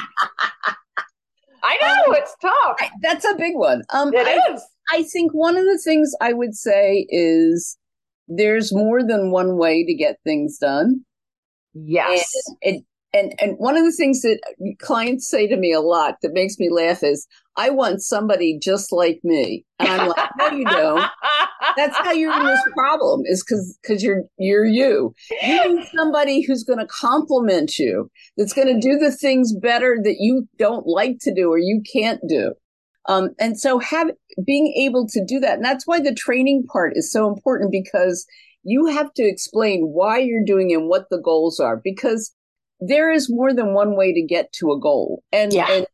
I 1.62 1.78
know 1.82 2.14
um, 2.14 2.16
it's 2.16 2.36
tough. 2.42 2.90
That's 3.02 3.26
a 3.26 3.36
big 3.36 3.56
one. 3.56 3.84
Um, 3.94 4.14
it 4.14 4.26
I, 4.26 4.54
is. 4.54 4.64
I 4.92 5.04
think 5.04 5.34
one 5.34 5.58
of 5.58 5.66
the 5.66 5.80
things 5.84 6.14
I 6.22 6.34
would 6.34 6.56
say 6.56 7.06
is 7.10 7.78
there's 8.28 8.74
more 8.74 9.04
than 9.04 9.32
one 9.32 9.58
way 9.58 9.84
to 9.86 9.94
get 9.94 10.18
things 10.24 10.58
done. 10.58 11.06
Yes. 11.74 12.30
It 12.62 12.84
and 13.14 13.34
and 13.40 13.56
one 13.58 13.76
of 13.76 13.84
the 13.84 13.92
things 13.92 14.22
that 14.22 14.40
clients 14.80 15.30
say 15.30 15.48
to 15.48 15.58
me 15.58 15.74
a 15.74 15.82
lot 15.82 16.16
that 16.22 16.34
makes 16.34 16.60
me 16.60 16.70
laugh 16.70 17.04
is 17.04 17.28
i 17.58 17.70
want 17.70 18.02
somebody 18.02 18.58
just 18.62 18.92
like 18.92 19.20
me. 19.24 19.66
And 19.80 19.90
i'm 19.90 20.08
like 20.10 20.30
no 20.38 20.48
you 20.52 20.66
don't. 20.66 21.10
That's 21.76 21.98
how 21.98 22.12
you're 22.12 22.34
in 22.34 22.46
this 22.46 22.62
problem 22.74 23.22
is 23.26 23.44
because 23.44 23.78
because 23.82 24.04
you're 24.04 24.24
you're 24.38 24.66
you. 24.66 25.14
You 25.42 25.76
need 25.76 25.88
somebody 25.96 26.42
who's 26.42 26.64
going 26.64 26.80
to 26.80 26.88
compliment 26.88 27.78
you 27.78 28.10
that's 28.38 28.54
going 28.54 28.68
to 28.68 28.80
do 28.80 28.98
the 28.98 29.12
things 29.12 29.54
better 29.54 29.98
that 30.04 30.18
you 30.20 30.48
don't 30.58 30.88
like 30.88 31.18
to 31.22 31.34
do 31.34 31.50
or 31.52 31.58
you 31.58 31.82
can't 31.92 32.22
do. 32.28 32.54
Um, 33.08 33.30
and 33.40 33.60
so 33.60 33.80
have 33.80 34.12
being 34.46 34.74
able 34.78 35.08
to 35.08 35.24
do 35.26 35.40
that 35.40 35.56
and 35.56 35.66
that's 35.66 35.88
why 35.88 36.00
the 36.00 36.14
training 36.14 36.66
part 36.72 36.94
is 36.96 37.12
so 37.12 37.28
important 37.28 37.72
because 37.72 38.26
you 38.64 38.86
have 38.88 39.14
to 39.14 39.24
explain 39.24 39.82
why 39.84 40.20
you're 40.20 40.46
doing 40.46 40.74
and 40.74 40.88
what 40.88 41.06
the 41.10 41.18
goals 41.18 41.60
are 41.60 41.82
because 41.84 42.36
there 42.80 43.12
is 43.12 43.30
more 43.30 43.54
than 43.54 43.74
one 43.74 43.96
way 43.96 44.14
to 44.14 44.22
get 44.22 44.52
to 44.54 44.72
a 44.72 44.80
goal. 44.80 45.24
And, 45.32 45.54
yeah. 45.54 45.70
and, 45.70 45.86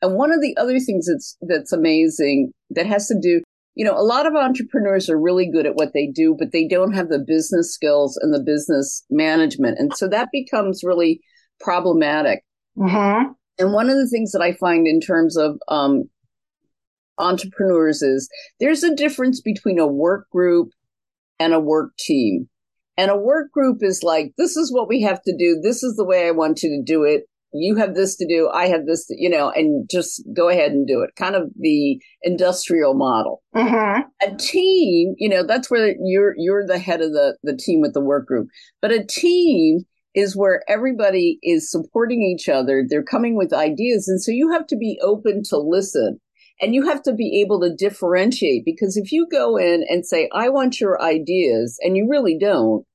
and 0.00 0.14
one 0.14 0.32
of 0.32 0.40
the 0.40 0.56
other 0.56 0.78
things 0.80 1.06
that's, 1.06 1.36
that's 1.42 1.72
amazing 1.72 2.52
that 2.70 2.86
has 2.86 3.06
to 3.08 3.18
do, 3.20 3.42
you 3.74 3.84
know, 3.84 3.96
a 3.96 4.02
lot 4.02 4.26
of 4.26 4.34
entrepreneurs 4.34 5.08
are 5.08 5.18
really 5.18 5.50
good 5.50 5.66
at 5.66 5.76
what 5.76 5.92
they 5.94 6.06
do, 6.06 6.34
but 6.38 6.52
they 6.52 6.66
don't 6.66 6.92
have 6.92 7.08
the 7.08 7.18
business 7.18 7.72
skills 7.72 8.18
and 8.20 8.34
the 8.34 8.42
business 8.42 9.04
management. 9.08 9.78
And 9.78 9.94
so 9.94 10.08
that 10.08 10.28
becomes 10.32 10.82
really 10.84 11.20
problematic. 11.60 12.42
Mm-hmm. 12.76 13.32
And 13.58 13.72
one 13.72 13.88
of 13.88 13.96
the 13.96 14.08
things 14.08 14.32
that 14.32 14.42
I 14.42 14.54
find 14.54 14.86
in 14.86 15.00
terms 15.00 15.36
of, 15.36 15.58
um, 15.68 16.04
entrepreneurs 17.18 18.02
is 18.02 18.28
there's 18.58 18.82
a 18.82 18.96
difference 18.96 19.40
between 19.40 19.78
a 19.78 19.86
work 19.86 20.28
group 20.30 20.70
and 21.38 21.52
a 21.52 21.60
work 21.60 21.96
team. 21.98 22.48
And 22.96 23.10
a 23.10 23.16
work 23.16 23.52
group 23.52 23.78
is 23.80 24.02
like, 24.02 24.32
this 24.36 24.56
is 24.56 24.72
what 24.72 24.88
we 24.88 25.02
have 25.02 25.22
to 25.22 25.36
do. 25.36 25.60
This 25.62 25.82
is 25.82 25.96
the 25.96 26.04
way 26.04 26.26
I 26.26 26.30
want 26.30 26.62
you 26.62 26.70
to 26.70 26.82
do 26.84 27.04
it. 27.04 27.24
You 27.54 27.76
have 27.76 27.94
this 27.94 28.16
to 28.16 28.26
do. 28.26 28.50
I 28.52 28.68
have 28.68 28.86
this, 28.86 29.06
to, 29.06 29.14
you 29.18 29.28
know, 29.28 29.50
and 29.50 29.88
just 29.90 30.22
go 30.34 30.48
ahead 30.48 30.72
and 30.72 30.86
do 30.86 31.02
it. 31.02 31.10
Kind 31.16 31.34
of 31.34 31.50
the 31.58 32.00
industrial 32.22 32.94
model. 32.94 33.42
Mm-hmm. 33.54 34.02
A 34.26 34.36
team, 34.36 35.14
you 35.18 35.28
know, 35.28 35.46
that's 35.46 35.70
where 35.70 35.94
you're, 36.02 36.34
you're 36.38 36.66
the 36.66 36.78
head 36.78 37.02
of 37.02 37.12
the, 37.12 37.36
the 37.42 37.56
team 37.56 37.82
with 37.82 37.92
the 37.92 38.00
work 38.00 38.26
group. 38.26 38.48
But 38.80 38.92
a 38.92 39.04
team 39.04 39.80
is 40.14 40.36
where 40.36 40.62
everybody 40.68 41.38
is 41.42 41.70
supporting 41.70 42.22
each 42.22 42.48
other. 42.48 42.84
They're 42.86 43.02
coming 43.02 43.36
with 43.36 43.52
ideas. 43.52 44.08
And 44.08 44.22
so 44.22 44.30
you 44.30 44.50
have 44.52 44.66
to 44.68 44.76
be 44.76 44.98
open 45.02 45.42
to 45.50 45.58
listen 45.58 46.20
and 46.62 46.74
you 46.74 46.86
have 46.86 47.02
to 47.02 47.12
be 47.12 47.42
able 47.42 47.60
to 47.60 47.74
differentiate 47.74 48.64
because 48.64 48.96
if 48.96 49.10
you 49.10 49.26
go 49.30 49.56
in 49.56 49.84
and 49.88 50.06
say, 50.06 50.30
I 50.32 50.48
want 50.48 50.80
your 50.80 51.02
ideas, 51.02 51.78
and 51.82 51.96
you 51.96 52.06
really 52.08 52.38
don't. 52.38 52.86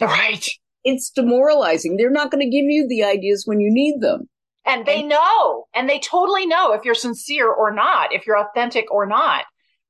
Right. 0.00 0.48
It's 0.84 1.10
demoralizing. 1.10 1.96
They're 1.96 2.08
not 2.08 2.30
going 2.30 2.40
to 2.40 2.48
give 2.48 2.64
you 2.66 2.86
the 2.88 3.04
ideas 3.04 3.42
when 3.44 3.60
you 3.60 3.70
need 3.70 4.00
them. 4.00 4.28
And 4.64 4.86
they 4.86 5.02
know, 5.02 5.66
and 5.74 5.88
they 5.88 5.98
totally 5.98 6.46
know 6.46 6.72
if 6.72 6.84
you're 6.84 6.94
sincere 6.94 7.50
or 7.50 7.74
not, 7.74 8.14
if 8.14 8.26
you're 8.26 8.38
authentic 8.38 8.90
or 8.90 9.06
not. 9.06 9.44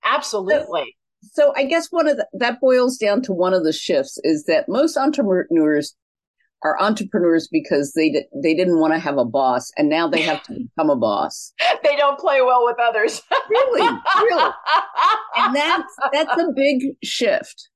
Absolutely. 0.05 0.97
So, 1.33 1.53
so 1.53 1.53
I 1.55 1.65
guess 1.65 1.89
one 1.91 2.09
of 2.09 2.17
the, 2.17 2.27
that 2.33 2.61
boils 2.61 2.97
down 2.97 3.23
to 3.23 3.33
one 3.33 3.53
of 3.53 3.65
the 3.65 3.73
shifts 3.73 4.19
is 4.23 4.45
that 4.45 4.69
most 4.69 4.97
entrepreneurs 4.97 5.95
are 6.63 6.81
entrepreneurs 6.81 7.49
because 7.51 7.93
they 7.95 8.27
they 8.43 8.55
didn't 8.55 8.81
want 8.81 8.93
to 8.93 8.99
have 8.99 9.19
a 9.19 9.25
boss 9.25 9.71
and 9.77 9.89
now 9.89 10.09
they 10.09 10.23
have 10.23 10.43
to 10.45 10.53
become 10.77 10.91
a 10.91 10.97
boss. 10.97 11.53
they 11.83 11.97
don't 11.97 12.19
play 12.19 12.43
well 12.43 12.65
with 12.65 12.77
others. 12.81 13.23
really, 13.49 13.89
really. 14.23 14.53
And 15.37 15.55
that's 15.55 15.97
that's 16.13 16.41
a 16.41 16.53
big 16.55 16.97
shift. 17.03 17.69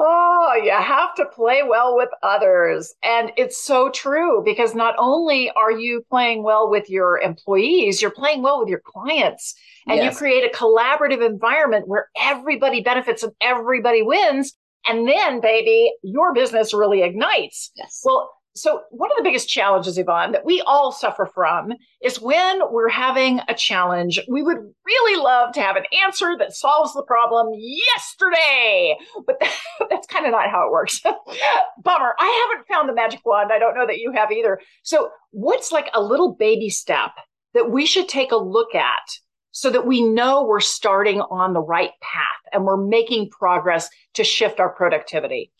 Oh, 0.00 0.60
you 0.62 0.70
have 0.70 1.12
to 1.16 1.26
play 1.26 1.62
well 1.68 1.96
with 1.96 2.10
others. 2.22 2.94
And 3.02 3.32
it's 3.36 3.60
so 3.60 3.90
true 3.90 4.42
because 4.44 4.72
not 4.72 4.94
only 4.96 5.50
are 5.56 5.72
you 5.72 6.04
playing 6.08 6.44
well 6.44 6.70
with 6.70 6.88
your 6.88 7.18
employees, 7.18 8.00
you're 8.00 8.12
playing 8.12 8.42
well 8.42 8.60
with 8.60 8.68
your 8.68 8.80
clients. 8.86 9.56
And 9.88 9.96
yes. 9.96 10.12
you 10.12 10.18
create 10.18 10.44
a 10.44 10.56
collaborative 10.56 11.26
environment 11.26 11.88
where 11.88 12.08
everybody 12.16 12.80
benefits 12.80 13.24
and 13.24 13.32
everybody 13.40 14.02
wins. 14.02 14.54
And 14.88 15.06
then, 15.06 15.40
baby, 15.40 15.92
your 16.02 16.32
business 16.34 16.72
really 16.72 17.02
ignites. 17.02 17.70
Yes. 17.76 18.02
Well, 18.04 18.30
so 18.58 18.82
one 18.90 19.10
of 19.10 19.16
the 19.16 19.22
biggest 19.22 19.48
challenges, 19.48 19.98
Yvonne, 19.98 20.32
that 20.32 20.44
we 20.44 20.60
all 20.62 20.90
suffer 20.90 21.26
from 21.26 21.72
is 22.02 22.20
when 22.20 22.60
we're 22.70 22.88
having 22.88 23.40
a 23.48 23.54
challenge, 23.54 24.20
we 24.28 24.42
would 24.42 24.58
really 24.84 25.22
love 25.22 25.52
to 25.52 25.60
have 25.60 25.76
an 25.76 25.84
answer 26.04 26.36
that 26.38 26.52
solves 26.52 26.92
the 26.92 27.04
problem 27.04 27.48
yesterday. 27.54 28.96
But 29.26 29.38
that, 29.40 29.54
that's 29.90 30.06
kind 30.06 30.26
of 30.26 30.32
not 30.32 30.50
how 30.50 30.66
it 30.66 30.72
works. 30.72 31.00
Bummer. 31.82 32.14
I 32.18 32.48
haven't 32.50 32.66
found 32.66 32.88
the 32.88 32.94
magic 32.94 33.20
wand. 33.24 33.50
I 33.52 33.58
don't 33.58 33.74
know 33.74 33.86
that 33.86 33.98
you 33.98 34.12
have 34.12 34.32
either. 34.32 34.60
So 34.82 35.10
what's 35.30 35.70
like 35.70 35.90
a 35.94 36.02
little 36.02 36.34
baby 36.34 36.70
step 36.70 37.12
that 37.54 37.70
we 37.70 37.86
should 37.86 38.08
take 38.08 38.32
a 38.32 38.36
look 38.36 38.74
at 38.74 39.18
so 39.58 39.70
that 39.70 39.88
we 39.88 40.00
know 40.00 40.44
we're 40.44 40.60
starting 40.60 41.20
on 41.20 41.52
the 41.52 41.60
right 41.60 41.90
path 42.00 42.52
and 42.52 42.64
we're 42.64 42.76
making 42.76 43.28
progress 43.28 43.88
to 44.14 44.22
shift 44.22 44.60
our 44.60 44.68
productivity? 44.68 45.50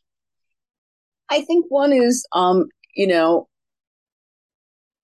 I 1.29 1.43
think 1.43 1.67
one 1.69 1.93
is, 1.93 2.25
um, 2.31 2.67
you 2.95 3.09
know, 3.09 3.49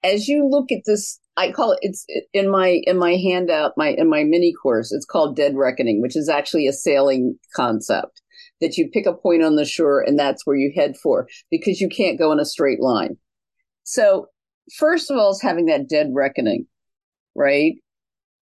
as 0.04 0.28
you 0.28 0.48
look 0.48 0.70
at 0.70 0.82
this, 0.86 1.18
I 1.36 1.50
call 1.50 1.72
it, 1.72 1.80
it's 1.82 2.06
in 2.32 2.48
my, 2.48 2.82
in 2.84 2.96
my 2.96 3.16
handout, 3.16 3.72
my, 3.76 3.88
in 3.88 4.08
my 4.08 4.22
mini 4.22 4.54
course, 4.62 4.92
it's 4.92 5.04
called 5.04 5.34
Dead 5.34 5.56
Reckoning, 5.56 6.00
which 6.00 6.16
is 6.16 6.28
actually 6.28 6.68
a 6.68 6.72
sailing 6.72 7.36
concept 7.56 8.22
that 8.60 8.76
you 8.76 8.88
pick 8.88 9.06
a 9.06 9.12
point 9.12 9.42
on 9.42 9.56
the 9.56 9.64
shore 9.64 10.02
and 10.02 10.16
that's 10.16 10.46
where 10.46 10.56
you 10.56 10.72
head 10.72 10.96
for 11.02 11.26
because 11.50 11.80
you 11.80 11.88
can't 11.88 12.16
go 12.16 12.30
in 12.30 12.38
a 12.38 12.44
straight 12.44 12.80
line. 12.80 13.16
So 13.82 14.28
first 14.78 15.10
of 15.10 15.16
all 15.16 15.32
is 15.32 15.42
having 15.42 15.66
that 15.66 15.88
dead 15.88 16.10
reckoning, 16.12 16.68
right? 17.34 17.74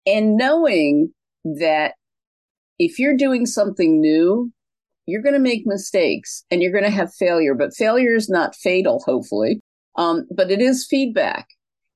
And 0.07 0.37
knowing 0.37 1.13
that 1.45 1.95
if 2.79 2.99
you're 2.99 3.17
doing 3.17 3.47
something 3.47 4.01
new, 4.01 4.53
you're 5.07 5.23
going 5.23 5.35
to 5.35 5.41
make 5.41 5.63
mistakes 5.67 6.45
and 6.51 6.63
you're 6.63 6.73
going 6.73 6.85
to 6.85 6.91
have 6.91 7.13
failure, 7.15 7.55
but 7.55 7.75
failure 7.75 8.15
is 8.15 8.29
not 8.29 8.55
fatal, 8.55 9.03
hopefully. 9.05 9.61
Um, 9.97 10.27
but 10.35 10.51
it 10.51 10.61
is 10.61 10.87
feedback. 10.89 11.47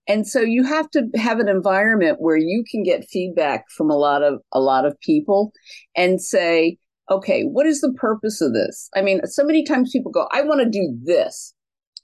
And 0.09 0.27
so 0.27 0.41
you 0.41 0.65
have 0.65 0.91
to 0.91 1.09
have 1.17 1.41
an 1.41 1.49
environment 1.49 2.19
where 2.21 2.37
you 2.37 2.63
can 2.71 2.83
get 2.83 3.09
feedback 3.09 3.65
from 3.71 3.91
a 3.91 3.97
lot 3.97 4.23
of, 4.23 4.41
a 4.53 4.61
lot 4.61 4.85
of 4.85 4.99
people 5.01 5.53
and 5.97 6.21
say, 6.21 6.79
okay, 7.11 7.43
what 7.43 7.67
is 7.67 7.81
the 7.81 7.93
purpose 7.93 8.41
of 8.41 8.53
this? 8.53 8.89
I 8.95 9.03
mean, 9.03 9.21
so 9.27 9.45
many 9.45 9.65
times 9.65 9.91
people 9.93 10.13
go, 10.13 10.29
I 10.33 10.43
want 10.43 10.61
to 10.61 10.69
do 10.69 10.97
this. 11.05 11.55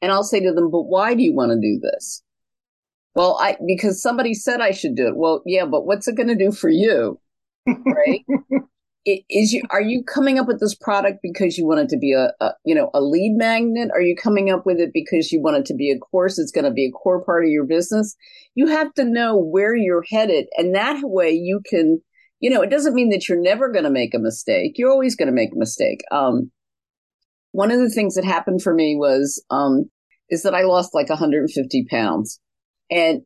And 0.01 0.11
I'll 0.11 0.25
say 0.25 0.41
to 0.41 0.53
them, 0.53 0.71
but 0.71 0.83
why 0.83 1.15
do 1.15 1.23
you 1.23 1.35
want 1.35 1.53
to 1.53 1.61
do 1.61 1.79
this? 1.81 2.23
Well, 3.15 3.37
I 3.41 3.57
because 3.67 4.01
somebody 4.01 4.35
said 4.35 4.61
I 4.61 4.71
should 4.71 4.95
do 4.95 5.07
it. 5.07 5.17
Well, 5.17 5.43
yeah, 5.45 5.67
but 5.67 5.87
what's 5.87 6.09
it 6.09 6.17
going 6.17 6.29
to 6.29 6.35
do 6.35 6.51
for 6.51 6.71
you? 6.71 7.21
Right? 7.67 8.25
it, 9.05 9.25
is 9.29 9.53
you 9.53 9.63
are 9.71 9.83
you 9.83 10.03
coming 10.03 10.39
up 10.39 10.47
with 10.47 10.61
this 10.61 10.75
product 10.75 11.19
because 11.23 11.59
you 11.59 11.67
want 11.67 11.81
it 11.81 11.89
to 11.91 11.99
be 11.99 12.13
a, 12.13 12.33
a, 12.41 12.53
you 12.65 12.75
know 12.75 12.91
a 12.95 13.03
lead 13.03 13.37
magnet? 13.37 13.91
Are 13.95 14.01
you 14.01 14.17
coming 14.17 14.51
up 14.51 14.65
with 14.65 14.79
it 14.79 14.91
because 14.95 15.31
you 15.31 15.43
want 15.43 15.59
it 15.59 15.67
to 15.67 15.75
be 15.75 15.91
a 15.91 15.99
course? 15.99 16.39
It's 16.39 16.53
going 16.53 16.65
to 16.65 16.71
be 16.71 16.87
a 16.87 16.91
core 16.91 17.23
part 17.23 17.45
of 17.45 17.51
your 17.51 17.65
business. 17.65 18.17
You 18.55 18.67
have 18.69 18.95
to 18.95 19.05
know 19.05 19.37
where 19.37 19.75
you're 19.75 20.05
headed, 20.09 20.47
and 20.57 20.75
that 20.75 21.01
way 21.03 21.33
you 21.33 21.61
can. 21.65 22.01
You 22.41 22.51
know, 22.51 22.63
it 22.63 22.71
doesn't 22.71 22.95
mean 22.95 23.11
that 23.11 23.29
you're 23.29 23.41
never 23.41 23.71
going 23.71 23.85
to 23.85 23.91
make 23.91 24.15
a 24.15 24.19
mistake. 24.19 24.73
You're 24.77 24.91
always 24.91 25.15
going 25.15 25.29
to 25.29 25.33
make 25.33 25.51
a 25.55 25.59
mistake. 25.59 26.01
Um, 26.11 26.51
one 27.53 27.71
of 27.71 27.79
the 27.79 27.91
things 27.91 28.17
that 28.17 28.25
happened 28.25 28.63
for 28.63 28.75
me 28.75 28.97
was 28.97 29.45
um, 29.51 29.89
is 30.29 30.43
that 30.43 30.55
I 30.55 30.63
lost 30.63 30.93
like 30.93 31.09
150 31.09 31.87
pounds 31.89 32.41
and 32.93 33.23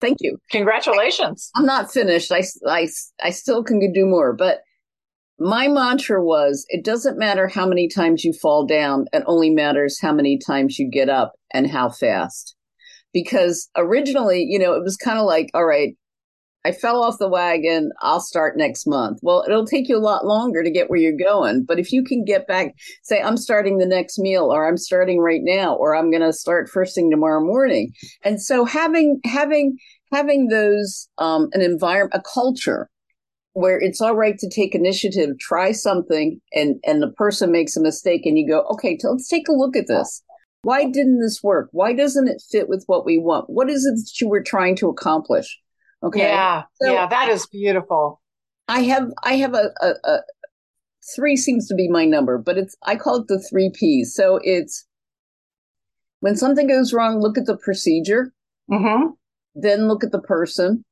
thank 0.00 0.18
you. 0.20 0.38
Congratulations. 0.50 1.50
I'm 1.54 1.66
not 1.66 1.92
finished. 1.92 2.32
I, 2.32 2.42
I, 2.66 2.88
I 3.22 3.30
still 3.30 3.62
can 3.62 3.78
do 3.92 4.06
more. 4.06 4.34
But 4.34 4.60
my 5.38 5.68
mantra 5.68 6.24
was 6.24 6.64
it 6.68 6.84
doesn't 6.84 7.18
matter 7.18 7.48
how 7.48 7.66
many 7.66 7.88
times 7.88 8.24
you 8.24 8.32
fall 8.32 8.66
down, 8.66 9.06
it 9.12 9.22
only 9.26 9.50
matters 9.50 9.98
how 10.00 10.12
many 10.12 10.38
times 10.38 10.78
you 10.78 10.90
get 10.90 11.08
up 11.08 11.32
and 11.52 11.70
how 11.70 11.90
fast. 11.90 12.56
Because 13.12 13.68
originally, 13.76 14.42
you 14.48 14.58
know, 14.58 14.74
it 14.74 14.82
was 14.82 14.96
kind 14.96 15.18
of 15.18 15.26
like, 15.26 15.50
all 15.52 15.64
right, 15.64 15.94
I 16.64 16.72
fell 16.72 17.02
off 17.02 17.18
the 17.18 17.28
wagon. 17.28 17.90
I'll 18.00 18.20
start 18.20 18.56
next 18.56 18.86
month. 18.86 19.20
Well, 19.22 19.44
it'll 19.46 19.66
take 19.66 19.88
you 19.88 19.96
a 19.96 19.98
lot 19.98 20.26
longer 20.26 20.62
to 20.62 20.70
get 20.70 20.90
where 20.90 20.98
you're 20.98 21.12
going. 21.12 21.64
But 21.64 21.78
if 21.78 21.90
you 21.90 22.04
can 22.04 22.24
get 22.24 22.46
back, 22.46 22.74
say, 23.02 23.22
I'm 23.22 23.38
starting 23.38 23.78
the 23.78 23.86
next 23.86 24.18
meal 24.18 24.52
or 24.52 24.68
I'm 24.68 24.76
starting 24.76 25.20
right 25.20 25.40
now 25.42 25.74
or 25.74 25.94
I'm 25.94 26.10
going 26.10 26.22
to 26.22 26.32
start 26.32 26.68
first 26.68 26.94
thing 26.94 27.10
tomorrow 27.10 27.42
morning. 27.42 27.92
And 28.24 28.42
so 28.42 28.66
having, 28.66 29.20
having, 29.24 29.78
having 30.12 30.48
those, 30.48 31.08
um, 31.16 31.48
an 31.52 31.62
environment, 31.62 32.12
a 32.14 32.22
culture 32.22 32.90
where 33.54 33.80
it's 33.80 34.00
all 34.00 34.14
right 34.14 34.38
to 34.38 34.48
take 34.48 34.74
initiative, 34.74 35.38
try 35.40 35.72
something 35.72 36.40
and, 36.52 36.76
and 36.84 37.02
the 37.02 37.10
person 37.12 37.50
makes 37.50 37.76
a 37.76 37.80
mistake 37.80 38.26
and 38.26 38.38
you 38.38 38.46
go, 38.46 38.66
okay, 38.70 38.98
let's 39.02 39.28
take 39.28 39.48
a 39.48 39.52
look 39.52 39.76
at 39.76 39.88
this. 39.88 40.22
Why 40.62 40.84
didn't 40.84 41.20
this 41.20 41.42
work? 41.42 41.70
Why 41.72 41.94
doesn't 41.94 42.28
it 42.28 42.42
fit 42.50 42.68
with 42.68 42.84
what 42.86 43.06
we 43.06 43.18
want? 43.18 43.48
What 43.48 43.70
is 43.70 43.86
it 43.86 43.96
that 43.96 44.20
you 44.20 44.28
were 44.28 44.42
trying 44.42 44.76
to 44.76 44.90
accomplish? 44.90 45.58
Okay. 46.02 46.20
Yeah. 46.20 46.62
So 46.80 46.92
yeah. 46.92 47.06
That 47.06 47.28
is 47.28 47.46
beautiful. 47.46 48.20
I 48.68 48.80
have, 48.82 49.10
I 49.22 49.34
have 49.34 49.54
a, 49.54 49.70
a, 49.80 49.92
a, 50.04 50.18
three 51.14 51.36
seems 51.36 51.66
to 51.68 51.74
be 51.74 51.88
my 51.88 52.04
number, 52.04 52.38
but 52.38 52.56
it's, 52.56 52.76
I 52.84 52.96
call 52.96 53.16
it 53.16 53.28
the 53.28 53.44
three 53.50 53.70
P's. 53.74 54.14
So 54.14 54.38
it's 54.42 54.86
when 56.20 56.36
something 56.36 56.68
goes 56.68 56.92
wrong, 56.92 57.20
look 57.20 57.36
at 57.36 57.46
the 57.46 57.56
procedure, 57.56 58.32
mm-hmm. 58.70 59.08
then 59.54 59.88
look 59.88 60.04
at 60.04 60.12
the 60.12 60.20
person, 60.20 60.84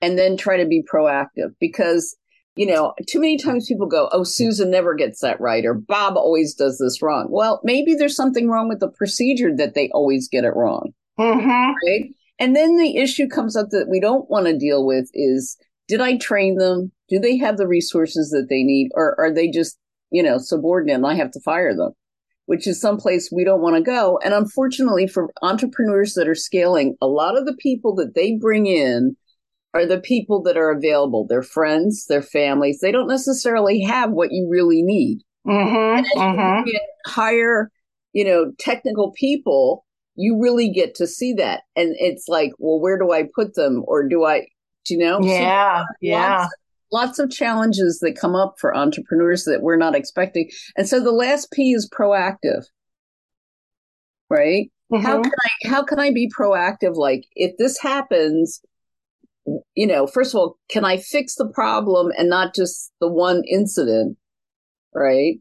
and 0.00 0.18
then 0.18 0.36
try 0.36 0.56
to 0.56 0.66
be 0.66 0.82
proactive 0.82 1.54
because 1.58 2.16
you 2.56 2.66
know, 2.66 2.92
too 3.08 3.20
many 3.20 3.38
times 3.38 3.66
people 3.68 3.86
go, 3.86 4.08
Oh, 4.12 4.24
Susan 4.24 4.70
never 4.70 4.94
gets 4.94 5.20
that 5.20 5.40
right, 5.40 5.64
or 5.64 5.74
Bob 5.74 6.16
always 6.16 6.54
does 6.54 6.78
this 6.78 7.00
wrong. 7.00 7.28
Well, 7.30 7.60
maybe 7.64 7.94
there's 7.94 8.16
something 8.16 8.48
wrong 8.48 8.68
with 8.68 8.80
the 8.80 8.90
procedure 8.90 9.54
that 9.56 9.74
they 9.74 9.88
always 9.94 10.28
get 10.28 10.44
it 10.44 10.54
wrong. 10.54 10.92
Mm-hmm. 11.18 11.72
Right. 11.86 12.10
And 12.40 12.56
then 12.56 12.78
the 12.78 12.96
issue 12.96 13.28
comes 13.28 13.54
up 13.54 13.68
that 13.70 13.88
we 13.88 14.00
don't 14.00 14.28
want 14.30 14.46
to 14.46 14.58
deal 14.58 14.86
with 14.86 15.10
is 15.12 15.56
did 15.86 16.00
I 16.00 16.16
train 16.16 16.56
them? 16.56 16.90
Do 17.08 17.18
they 17.18 17.36
have 17.36 17.58
the 17.58 17.66
resources 17.66 18.30
that 18.30 18.46
they 18.48 18.62
need? 18.62 18.90
Or 18.94 19.18
are 19.20 19.32
they 19.32 19.50
just, 19.50 19.78
you 20.10 20.22
know, 20.22 20.38
subordinate 20.38 20.96
and 20.96 21.06
I 21.06 21.14
have 21.14 21.32
to 21.32 21.40
fire 21.40 21.76
them? 21.76 21.92
Which 22.46 22.66
is 22.66 22.80
someplace 22.80 23.30
we 23.30 23.44
don't 23.44 23.60
want 23.60 23.76
to 23.76 23.82
go. 23.82 24.18
And 24.24 24.32
unfortunately, 24.32 25.06
for 25.06 25.30
entrepreneurs 25.42 26.14
that 26.14 26.28
are 26.28 26.34
scaling, 26.34 26.96
a 27.02 27.06
lot 27.06 27.36
of 27.36 27.44
the 27.44 27.56
people 27.56 27.94
that 27.96 28.14
they 28.14 28.36
bring 28.36 28.66
in 28.66 29.16
are 29.74 29.86
the 29.86 30.00
people 30.00 30.42
that 30.42 30.56
are 30.56 30.70
available. 30.70 31.26
Their 31.26 31.42
friends, 31.42 32.06
their 32.06 32.22
families. 32.22 32.80
They 32.80 32.90
don't 32.90 33.08
necessarily 33.08 33.80
have 33.82 34.10
what 34.10 34.32
you 34.32 34.48
really 34.50 34.82
need. 34.82 35.20
Mm-hmm, 35.46 36.18
mm-hmm. 36.18 36.66
You 36.66 36.80
hire, 37.06 37.70
you 38.12 38.24
know, 38.24 38.52
technical 38.58 39.12
people 39.12 39.84
you 40.16 40.38
really 40.40 40.70
get 40.70 40.94
to 40.96 41.06
see 41.06 41.32
that. 41.34 41.62
And 41.76 41.94
it's 41.98 42.28
like, 42.28 42.52
well, 42.58 42.80
where 42.80 42.98
do 42.98 43.12
I 43.12 43.24
put 43.34 43.54
them? 43.54 43.84
Or 43.86 44.06
do 44.06 44.24
I, 44.24 44.46
do 44.84 44.94
you 44.94 45.00
know? 45.00 45.20
Yeah. 45.22 45.80
So 45.80 45.86
yeah. 46.00 46.38
Lots, 46.40 46.54
lots 46.92 47.18
of 47.18 47.30
challenges 47.30 48.00
that 48.00 48.18
come 48.18 48.34
up 48.34 48.56
for 48.58 48.76
entrepreneurs 48.76 49.44
that 49.44 49.62
we're 49.62 49.76
not 49.76 49.94
expecting. 49.94 50.50
And 50.76 50.88
so 50.88 51.00
the 51.00 51.12
last 51.12 51.50
P 51.52 51.72
is 51.72 51.88
proactive. 51.88 52.64
Right? 54.28 54.70
Mm-hmm. 54.92 55.04
How 55.04 55.22
can 55.22 55.32
I 55.32 55.68
how 55.68 55.84
can 55.84 56.00
I 56.00 56.10
be 56.12 56.30
proactive? 56.36 56.96
Like 56.96 57.24
if 57.34 57.56
this 57.58 57.78
happens, 57.78 58.60
you 59.74 59.86
know, 59.86 60.06
first 60.06 60.34
of 60.34 60.38
all, 60.38 60.56
can 60.68 60.84
I 60.84 60.96
fix 60.96 61.36
the 61.36 61.48
problem 61.48 62.12
and 62.18 62.28
not 62.28 62.54
just 62.54 62.92
the 63.00 63.08
one 63.08 63.42
incident? 63.48 64.16
Right. 64.94 65.38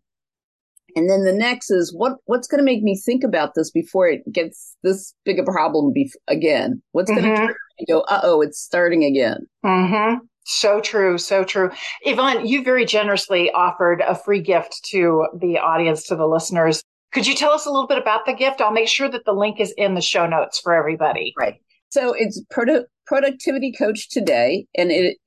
And 0.96 1.10
then 1.10 1.24
the 1.24 1.34
next 1.34 1.72
is 1.72 1.94
what 1.94 2.18
what's 2.26 2.48
going 2.48 2.60
to 2.60 2.66
make 2.66 2.84
me 2.84 2.98
think 2.98 3.24
about 3.24 3.56
this 3.56 3.72
before 3.72 4.08
it 4.08 4.22
gets 4.32 4.76
this 4.84 5.14
big 5.26 5.40
a 5.40 5.44
problem 5.44 5.94
be- 5.94 6.12
again? 6.28 6.82
What's 6.92 7.12
going 7.12 7.24
mm-hmm. 7.24 7.48
to 7.48 7.86
go? 7.88 8.02
Uh 8.02 8.22
oh, 8.24 8.42
it's 8.42 8.60
starting 8.60 9.04
again. 9.04 9.48
Mm-hmm. 9.66 10.26
So 10.46 10.82
true, 10.82 11.18
so 11.18 11.44
true. 11.44 11.70
Yvonne, 12.02 12.48
you 12.48 12.64
very 12.64 12.86
generously 12.86 13.52
offered 13.52 14.02
a 14.02 14.16
free 14.16 14.42
gift 14.42 14.80
to 14.86 15.28
the 15.40 15.60
audience, 15.60 16.08
to 16.08 16.16
the 16.16 16.26
listeners. 16.26 16.82
Could 17.12 17.28
you 17.28 17.36
tell 17.36 17.52
us 17.52 17.66
a 17.66 17.70
little 17.70 17.88
bit 17.88 17.98
about 17.98 18.26
the 18.26 18.34
gift? 18.34 18.62
I'll 18.62 18.72
make 18.72 18.88
sure 18.88 19.10
that 19.10 19.26
the 19.26 19.34
link 19.34 19.60
is 19.60 19.74
in 19.78 19.94
the 19.96 20.02
show 20.02 20.26
notes 20.26 20.60
for 20.60 20.74
everybody. 20.74 21.34
Right. 21.38 21.56
So 21.90 22.14
it's 22.14 22.42
Produ- 22.54 22.86
productivity 23.06 23.72
coach 23.72 24.10
today, 24.10 24.66
and 24.76 24.92
it 24.92 25.18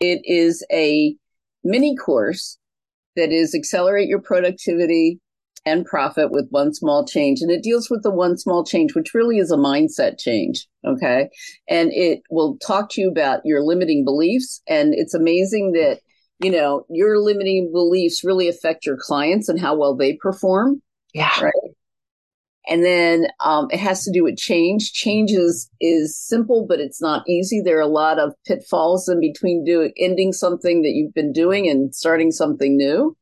it 0.00 0.20
is 0.24 0.64
a 0.72 1.14
mini 1.64 1.96
course 1.96 2.58
that 3.16 3.32
is 3.32 3.54
accelerate 3.54 4.08
your 4.08 4.20
productivity 4.20 5.20
and 5.64 5.84
profit 5.84 6.30
with 6.30 6.48
one 6.50 6.74
small 6.74 7.06
change. 7.06 7.40
And 7.40 7.50
it 7.50 7.62
deals 7.62 7.88
with 7.88 8.02
the 8.02 8.10
one 8.10 8.36
small 8.36 8.64
change, 8.64 8.94
which 8.94 9.14
really 9.14 9.38
is 9.38 9.52
a 9.52 9.56
mindset 9.56 10.18
change. 10.18 10.66
Okay. 10.84 11.28
And 11.68 11.92
it 11.92 12.22
will 12.30 12.58
talk 12.58 12.90
to 12.90 13.00
you 13.00 13.08
about 13.08 13.40
your 13.44 13.62
limiting 13.62 14.04
beliefs. 14.04 14.60
And 14.66 14.92
it's 14.92 15.14
amazing 15.14 15.72
that, 15.72 16.00
you 16.40 16.50
know, 16.50 16.84
your 16.90 17.18
limiting 17.20 17.70
beliefs 17.72 18.24
really 18.24 18.48
affect 18.48 18.84
your 18.84 18.96
clients 19.00 19.48
and 19.48 19.60
how 19.60 19.76
well 19.76 19.94
they 19.94 20.14
perform. 20.14 20.82
Yeah. 21.14 21.40
Right. 21.40 21.52
And 22.68 22.84
then 22.84 23.26
um, 23.44 23.66
it 23.70 23.80
has 23.80 24.04
to 24.04 24.12
do 24.12 24.22
with 24.22 24.36
change. 24.36 24.92
Change 24.92 25.32
is, 25.32 25.68
is 25.80 26.16
simple, 26.16 26.64
but 26.68 26.78
it's 26.78 27.02
not 27.02 27.28
easy. 27.28 27.60
There 27.60 27.78
are 27.78 27.80
a 27.80 27.86
lot 27.86 28.18
of 28.18 28.34
pitfalls 28.46 29.08
in 29.08 29.20
between 29.20 29.64
doing 29.64 29.92
ending 29.98 30.32
something 30.32 30.82
that 30.82 30.90
you've 30.90 31.14
been 31.14 31.32
doing 31.32 31.68
and 31.68 31.94
starting 31.94 32.30
something 32.30 32.76
new. 32.76 33.16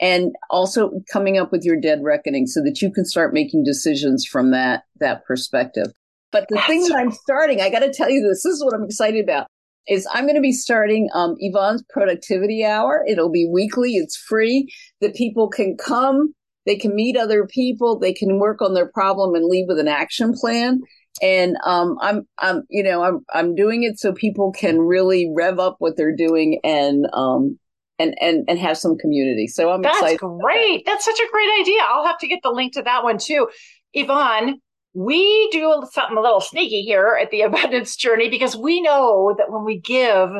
And 0.00 0.32
also 0.50 0.90
coming 1.12 1.38
up 1.38 1.52
with 1.52 1.64
your 1.64 1.80
dead 1.80 2.00
reckoning 2.02 2.46
so 2.46 2.60
that 2.62 2.82
you 2.82 2.92
can 2.92 3.04
start 3.04 3.32
making 3.32 3.62
decisions 3.64 4.26
from 4.26 4.50
that 4.50 4.82
that 4.98 5.24
perspective. 5.24 5.86
But 6.32 6.46
the 6.48 6.56
That's 6.56 6.66
thing 6.66 6.82
that 6.88 6.96
i'm 6.96 7.12
starting 7.12 7.60
i 7.60 7.70
got 7.70 7.78
to 7.78 7.92
tell 7.92 8.10
you 8.10 8.20
this, 8.20 8.42
this 8.42 8.54
is 8.54 8.64
what 8.64 8.74
i'm 8.74 8.82
excited 8.82 9.22
about 9.22 9.46
is 9.86 10.04
i'm 10.12 10.24
going 10.24 10.34
to 10.34 10.40
be 10.40 10.50
starting 10.50 11.08
um, 11.14 11.36
yvonne's 11.38 11.84
productivity 11.90 12.64
hour. 12.64 13.04
It'll 13.08 13.30
be 13.30 13.48
weekly. 13.48 13.92
It's 13.92 14.16
free. 14.16 14.68
That 15.00 15.14
people 15.14 15.48
can 15.48 15.76
come 15.76 16.34
they 16.66 16.76
can 16.76 16.94
meet 16.94 17.16
other 17.16 17.46
people 17.46 17.98
they 17.98 18.12
can 18.12 18.38
work 18.38 18.60
on 18.62 18.74
their 18.74 18.88
problem 18.88 19.34
and 19.34 19.46
leave 19.46 19.66
with 19.68 19.78
an 19.78 19.88
action 19.88 20.32
plan 20.32 20.80
and 21.22 21.56
um, 21.64 21.96
I'm, 22.00 22.26
I'm, 22.38 22.64
you 22.68 22.82
know, 22.82 23.02
I'm, 23.04 23.24
I'm 23.32 23.54
doing 23.54 23.84
it 23.84 23.98
so 23.98 24.12
people 24.12 24.52
can 24.52 24.80
really 24.80 25.30
rev 25.34 25.58
up 25.58 25.76
what 25.78 25.96
they're 25.96 26.14
doing 26.14 26.60
and 26.64 27.06
um, 27.12 27.58
and 27.98 28.14
and 28.20 28.44
and 28.48 28.58
have 28.58 28.78
some 28.78 28.98
community. 28.98 29.46
So 29.46 29.70
I'm 29.70 29.82
That's 29.82 29.96
excited. 29.96 30.18
That's 30.20 30.42
great. 30.42 30.86
That's 30.86 31.04
such 31.04 31.18
a 31.20 31.30
great 31.30 31.48
idea. 31.60 31.80
I'll 31.82 32.06
have 32.06 32.18
to 32.18 32.28
get 32.28 32.40
the 32.42 32.50
link 32.50 32.74
to 32.74 32.82
that 32.82 33.04
one 33.04 33.18
too. 33.18 33.48
Yvonne, 33.92 34.60
we 34.92 35.48
do 35.52 35.84
something 35.92 36.16
a 36.16 36.20
little 36.20 36.40
sneaky 36.40 36.82
here 36.82 37.16
at 37.20 37.30
the 37.30 37.42
abundance 37.42 37.96
journey 37.96 38.28
because 38.28 38.56
we 38.56 38.80
know 38.80 39.34
that 39.38 39.50
when 39.50 39.64
we 39.64 39.78
give 39.78 40.30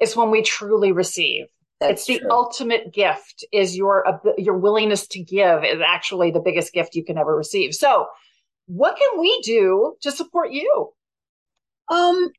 is 0.00 0.16
when 0.16 0.30
we 0.30 0.42
truly 0.42 0.92
receive. 0.92 1.46
That's 1.80 2.02
it's 2.02 2.06
the 2.06 2.18
true. 2.20 2.30
ultimate 2.30 2.92
gift 2.92 3.44
is 3.52 3.76
your 3.76 4.04
your 4.38 4.56
willingness 4.56 5.06
to 5.08 5.22
give 5.22 5.62
is 5.64 5.80
actually 5.86 6.30
the 6.30 6.40
biggest 6.40 6.72
gift 6.72 6.94
you 6.94 7.04
can 7.04 7.18
ever 7.18 7.36
receive. 7.36 7.74
So, 7.74 8.06
what 8.66 8.96
can 8.96 9.20
we 9.20 9.40
do 9.44 9.94
to 10.02 10.10
support 10.10 10.52
you? 10.52 10.92
Um 11.90 12.30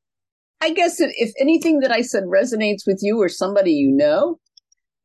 I 0.60 0.72
guess 0.72 1.00
if, 1.00 1.12
if 1.18 1.34
anything 1.40 1.82
that 1.82 1.92
I 1.92 2.02
said 2.02 2.24
resonates 2.24 2.88
with 2.88 3.00
you 3.02 3.22
or 3.22 3.30
somebody 3.30 3.74
you 3.74 3.92
know, 3.92 4.40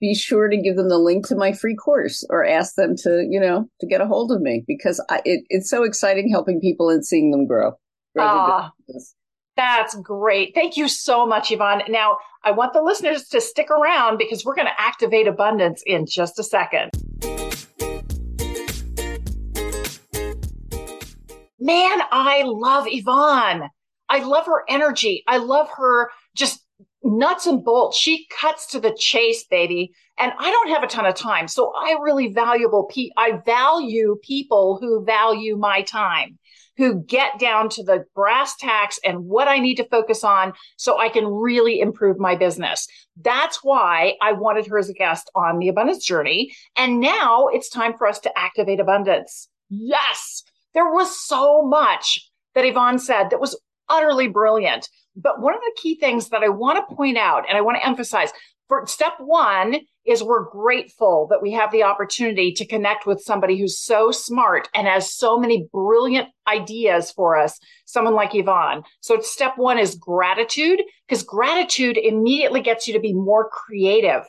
be 0.01 0.15
sure 0.15 0.49
to 0.49 0.57
give 0.57 0.77
them 0.77 0.89
the 0.89 0.99
link 0.99 1.29
to 1.29 1.37
my 1.37 1.53
free 1.53 1.77
course 1.77 2.27
or 2.31 2.45
ask 2.45 2.75
them 2.75 2.97
to, 2.97 3.27
you 3.31 3.39
know, 3.39 3.69
to 3.81 3.87
get 3.87 4.01
a 4.01 4.07
hold 4.07 4.33
of 4.33 4.41
me 4.41 4.65
because 4.67 5.05
I, 5.11 5.21
it, 5.25 5.45
it's 5.49 5.71
so 5.71 5.85
exciting 5.85 6.31
helping 6.31 6.59
people 6.61 6.89
and 6.91 7.07
seeing 7.07 7.31
them 7.31 7.47
grow. 7.47 7.73
Ah, 8.19 8.73
that's 9.63 9.95
great. 9.95 10.55
Thank 10.55 10.77
you 10.77 10.89
so 10.89 11.25
much, 11.25 11.53
Yvonne. 11.53 11.83
Now, 11.89 12.19
I 12.43 12.51
want 12.51 12.73
the 12.73 12.83
listeners 12.83 13.29
to 13.29 13.41
stick 13.41 13.71
around 13.71 14.19
because 14.19 14.45
we're 14.45 14.57
going 14.57 14.67
to 14.67 14.81
activate 14.81 15.29
abundance 15.29 15.85
in 15.87 16.05
just 16.05 16.39
a 16.41 16.43
second. 16.43 16.91
Man, 21.61 22.01
I 22.11 22.43
love 22.45 22.87
Yvonne. 22.89 23.69
I 24.09 24.25
love 24.25 24.47
her 24.47 24.65
energy. 24.69 25.23
I 25.29 25.37
love 25.37 25.69
her 25.77 26.11
just 26.35 26.67
nuts 27.05 27.47
and 27.47 27.65
bolts. 27.65 27.97
She 27.97 28.27
cuts 28.41 28.67
to 28.73 28.81
the 28.81 28.95
chase, 28.99 29.45
baby. 29.45 29.93
And 30.19 30.33
I 30.39 30.51
don't 30.51 30.71
have 30.71 30.83
a 30.83 30.89
ton 30.89 31.07
of 31.07 31.15
time. 31.15 31.47
So 31.47 31.73
I 31.77 31.97
really 32.03 32.33
valuable 32.33 32.91
pe- 32.93 33.11
I 33.17 33.41
value 33.47 34.19
people 34.23 34.79
who 34.81 35.05
value 35.05 35.57
my 35.57 35.83
time, 35.83 36.39
who 36.83 37.01
get 37.05 37.39
down 37.39 37.69
to 37.69 37.85
the 37.85 38.05
brass 38.13 38.57
tacks 38.57 38.99
and 39.05 39.25
what 39.27 39.47
I 39.47 39.61
need 39.61 39.77
to 39.77 39.89
focus 39.89 40.25
on 40.25 40.53
so 40.77 40.99
I 40.99 41.11
can 41.11 41.27
really 41.27 41.79
improve 41.79 42.19
my 42.19 42.35
business. 42.35 42.89
That's 43.21 43.63
why 43.63 44.15
I 44.21 44.33
wanted 44.33 44.67
her 44.67 44.79
as 44.79 44.89
a 44.89 44.93
guest 44.93 45.31
on 45.37 45.61
the 45.61 45.69
abundance 45.69 46.05
journey. 46.05 46.53
And 46.75 46.99
now 46.99 47.47
it's 47.47 47.69
time 47.69 47.97
for 47.97 48.09
us 48.09 48.19
to 48.21 48.37
activate 48.37 48.81
abundance. 48.81 49.49
Yes. 49.71 50.43
There 50.75 50.91
was 50.91 51.25
so 51.25 51.63
much 51.63 52.29
that 52.57 52.65
Yvonne 52.65 52.99
said 52.99 53.31
that 53.31 53.41
was 53.41 53.57
utterly 53.89 54.27
brilliant. 54.27 54.89
But 55.15 55.41
one 55.41 55.55
of 55.55 55.61
the 55.61 55.81
key 55.81 55.95
things 55.95 56.31
that 56.31 56.43
I 56.43 56.49
want 56.49 56.79
to 56.79 56.97
point 56.97 57.17
out 57.17 57.45
and 57.49 57.57
I 57.57 57.61
want 57.61 57.77
to 57.77 57.87
emphasize 57.87 58.33
for 58.73 58.87
step 58.87 59.13
one 59.19 59.77
is 60.07 60.23
we're 60.23 60.49
grateful 60.49 61.27
that 61.29 61.43
we 61.43 61.53
have 61.53 61.71
the 61.73 61.83
opportunity 61.83 62.55
to 62.55 62.65
connect 62.65 63.07
with 63.07 63.21
somebody 63.21 63.59
who's 63.59 63.79
so 63.79 64.11
smart 64.11 64.67
and 64.75 64.87
has 64.87 65.13
so 65.13 65.39
many 65.39 65.69
brilliant 65.71 66.31
ideas 66.49 67.11
for 67.11 67.37
us, 67.37 67.61
someone 67.85 68.15
like 68.15 68.35
Yvonne. 68.35 68.83
So 69.03 69.21
step 69.21 69.59
one 69.59 69.79
is 69.79 69.95
gratitude 69.97 70.81
because 71.07 71.23
gratitude 71.23 71.99
immediately 71.99 72.63
gets 72.63 72.89
you 72.89 72.95
to 72.95 73.01
be 73.01 73.13
more 73.13 73.51
creative. 73.51 74.23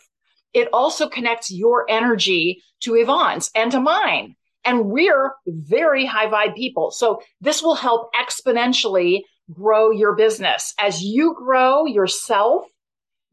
It 0.54 0.68
also 0.74 1.08
connects 1.08 1.50
your 1.50 1.86
energy 1.90 2.62
to 2.82 2.96
Yvonne's 2.96 3.50
and 3.56 3.72
to 3.72 3.80
mine. 3.80 4.36
And 4.66 4.88
we're 4.88 5.32
very 5.48 6.06
high 6.06 6.28
vibe 6.28 6.56
people. 6.56 6.92
So 6.92 7.22
this 7.40 7.64
will 7.64 7.76
help 7.76 8.12
exponentially 8.14 9.22
grow 9.50 9.90
your 9.92 10.18
business. 10.18 10.74
As 10.78 11.02
you 11.02 11.34
grow 11.34 11.86
yourself, 11.86 12.66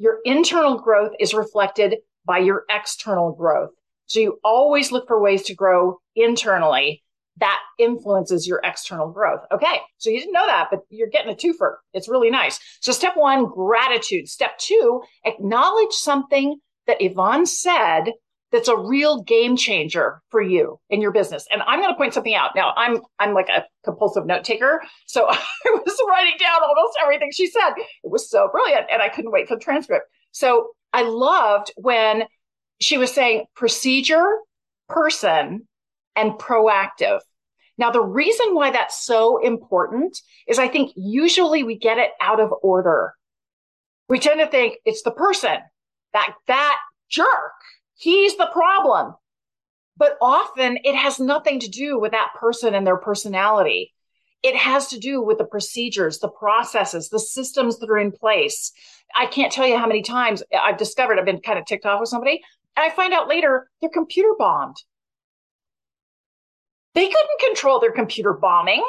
your 0.01 0.21
internal 0.25 0.79
growth 0.79 1.13
is 1.21 1.35
reflected 1.35 1.97
by 2.25 2.39
your 2.39 2.65
external 2.71 3.33
growth. 3.33 3.69
So 4.07 4.19
you 4.19 4.41
always 4.43 4.91
look 4.91 5.07
for 5.07 5.21
ways 5.21 5.43
to 5.45 5.55
grow 5.55 5.99
internally. 6.17 7.05
That 7.37 7.61
influences 7.79 8.49
your 8.49 8.61
external 8.65 9.11
growth. 9.11 9.41
Okay. 9.53 9.79
So 9.99 10.09
you 10.09 10.19
didn't 10.19 10.33
know 10.33 10.47
that, 10.47 10.69
but 10.71 10.81
you're 10.89 11.09
getting 11.09 11.33
a 11.33 11.37
twofer. 11.37 11.77
It's 11.93 12.09
really 12.09 12.31
nice. 12.31 12.59
So 12.81 12.93
step 12.93 13.15
one, 13.15 13.45
gratitude. 13.45 14.29
Step 14.29 14.57
two, 14.59 15.03
acknowledge 15.25 15.93
something 15.93 16.57
that 16.87 17.03
Yvonne 17.03 17.45
said 17.45 18.13
that's 18.53 18.69
a 18.69 18.77
real 18.77 19.23
game 19.23 19.57
changer 19.57 20.21
for 20.31 20.41
you 20.41 20.81
in 20.91 21.01
your 21.01 21.13
business. 21.13 21.47
And 21.53 21.63
I'm 21.63 21.81
going 21.81 21.93
to 21.93 21.97
point 21.97 22.15
something 22.15 22.35
out. 22.35 22.51
Now, 22.55 22.73
I'm 22.77 23.01
I'm 23.19 23.35
like 23.35 23.49
a 23.49 23.65
compulsive 23.85 24.27
note 24.27 24.45
taker, 24.45 24.83
so 25.07 25.27
I 25.31 25.39
was 25.67 25.99
writing 26.09 26.35
down 26.39 26.63
almost 26.63 26.99
everything 27.03 27.31
she 27.33 27.47
said. 27.47 27.71
It 27.77 28.11
was 28.11 28.29
so 28.29 28.49
brilliant, 28.51 28.87
and 28.91 29.03
I 29.03 29.09
couldn't 29.09 29.33
wait 29.33 29.49
for 29.49 29.57
the 29.57 29.61
transcript. 29.61 30.07
So 30.33 30.71
I 30.93 31.03
loved 31.03 31.73
when 31.77 32.25
she 32.81 32.99
was 32.99 33.13
saying 33.13 33.45
procedure, 33.55 34.39
person, 34.89 35.69
and 36.17 36.33
proactive. 36.33 37.21
Now, 37.79 37.91
the 37.91 38.03
reason 38.03 38.55
why 38.55 38.71
that's 38.71 39.05
so 39.05 39.39
important 39.39 40.19
is 40.47 40.59
I 40.59 40.69
think 40.69 40.93
usually 40.97 41.63
we 41.63 41.79
get 41.79 41.99
it 41.99 42.11
out 42.21 42.41
of 42.41 42.53
order. 42.63 43.15
We 44.09 44.19
tend 44.19 44.41
to 44.41 44.47
think 44.47 44.77
it's 44.85 45.03
the 45.03 45.13
person 45.13 45.57
that 46.13 46.35
that 46.47 46.79
jerk 47.09 47.53
He's 48.01 48.35
the 48.39 48.49
problem. 48.51 49.15
But 49.99 50.17
often 50.23 50.79
it 50.85 50.97
has 50.97 51.21
nothing 51.21 51.61
to 51.61 51.69
do 51.69 52.01
with 52.01 52.13
that 52.13 52.31
person 52.35 52.75
and 52.75 52.87
their 52.87 52.97
personality. 52.97 53.93
It 54.43 54.57
has 54.57 54.87
to 54.89 54.99
do 54.99 55.21
with 55.21 55.37
the 55.37 55.45
procedures, 55.45 56.19
the 56.19 56.31
processes, 56.31 57.11
the 57.11 57.19
systems 57.19 57.79
that 57.79 57.91
are 57.91 57.99
in 57.99 58.11
place. 58.11 58.73
I 59.15 59.27
can't 59.27 59.53
tell 59.53 59.67
you 59.67 59.77
how 59.77 59.87
many 59.87 60.01
times 60.01 60.43
I've 60.59 60.79
discovered 60.79 61.19
I've 61.19 61.27
been 61.27 61.43
kind 61.43 61.59
of 61.59 61.67
ticked 61.67 61.85
off 61.85 62.01
with 62.01 62.09
somebody 62.09 62.41
and 62.75 62.91
I 62.91 62.95
find 62.95 63.13
out 63.13 63.29
later 63.29 63.69
they're 63.83 63.91
computer 63.91 64.33
bombed. 64.39 64.77
They 66.95 67.07
couldn't 67.07 67.41
control 67.41 67.81
their 67.81 67.93
computer 67.93 68.33
bombing. 68.33 68.83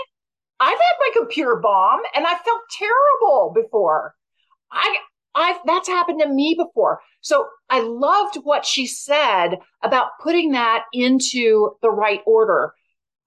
I've 0.57 0.79
had 0.79 0.95
my 1.01 1.09
computer 1.13 1.57
bomb 1.57 1.99
and 2.15 2.25
I 2.25 2.37
felt 2.37 2.61
terrible 2.77 3.51
before. 3.53 4.15
I 4.71 4.99
I've 5.35 5.57
that's 5.65 5.87
happened 5.87 6.19
to 6.21 6.27
me 6.27 6.55
before. 6.57 6.99
So 7.21 7.47
I 7.69 7.81
loved 7.81 8.37
what 8.43 8.65
she 8.65 8.85
said 8.87 9.57
about 9.81 10.11
putting 10.21 10.51
that 10.51 10.83
into 10.93 11.71
the 11.81 11.91
right 11.91 12.21
order. 12.25 12.73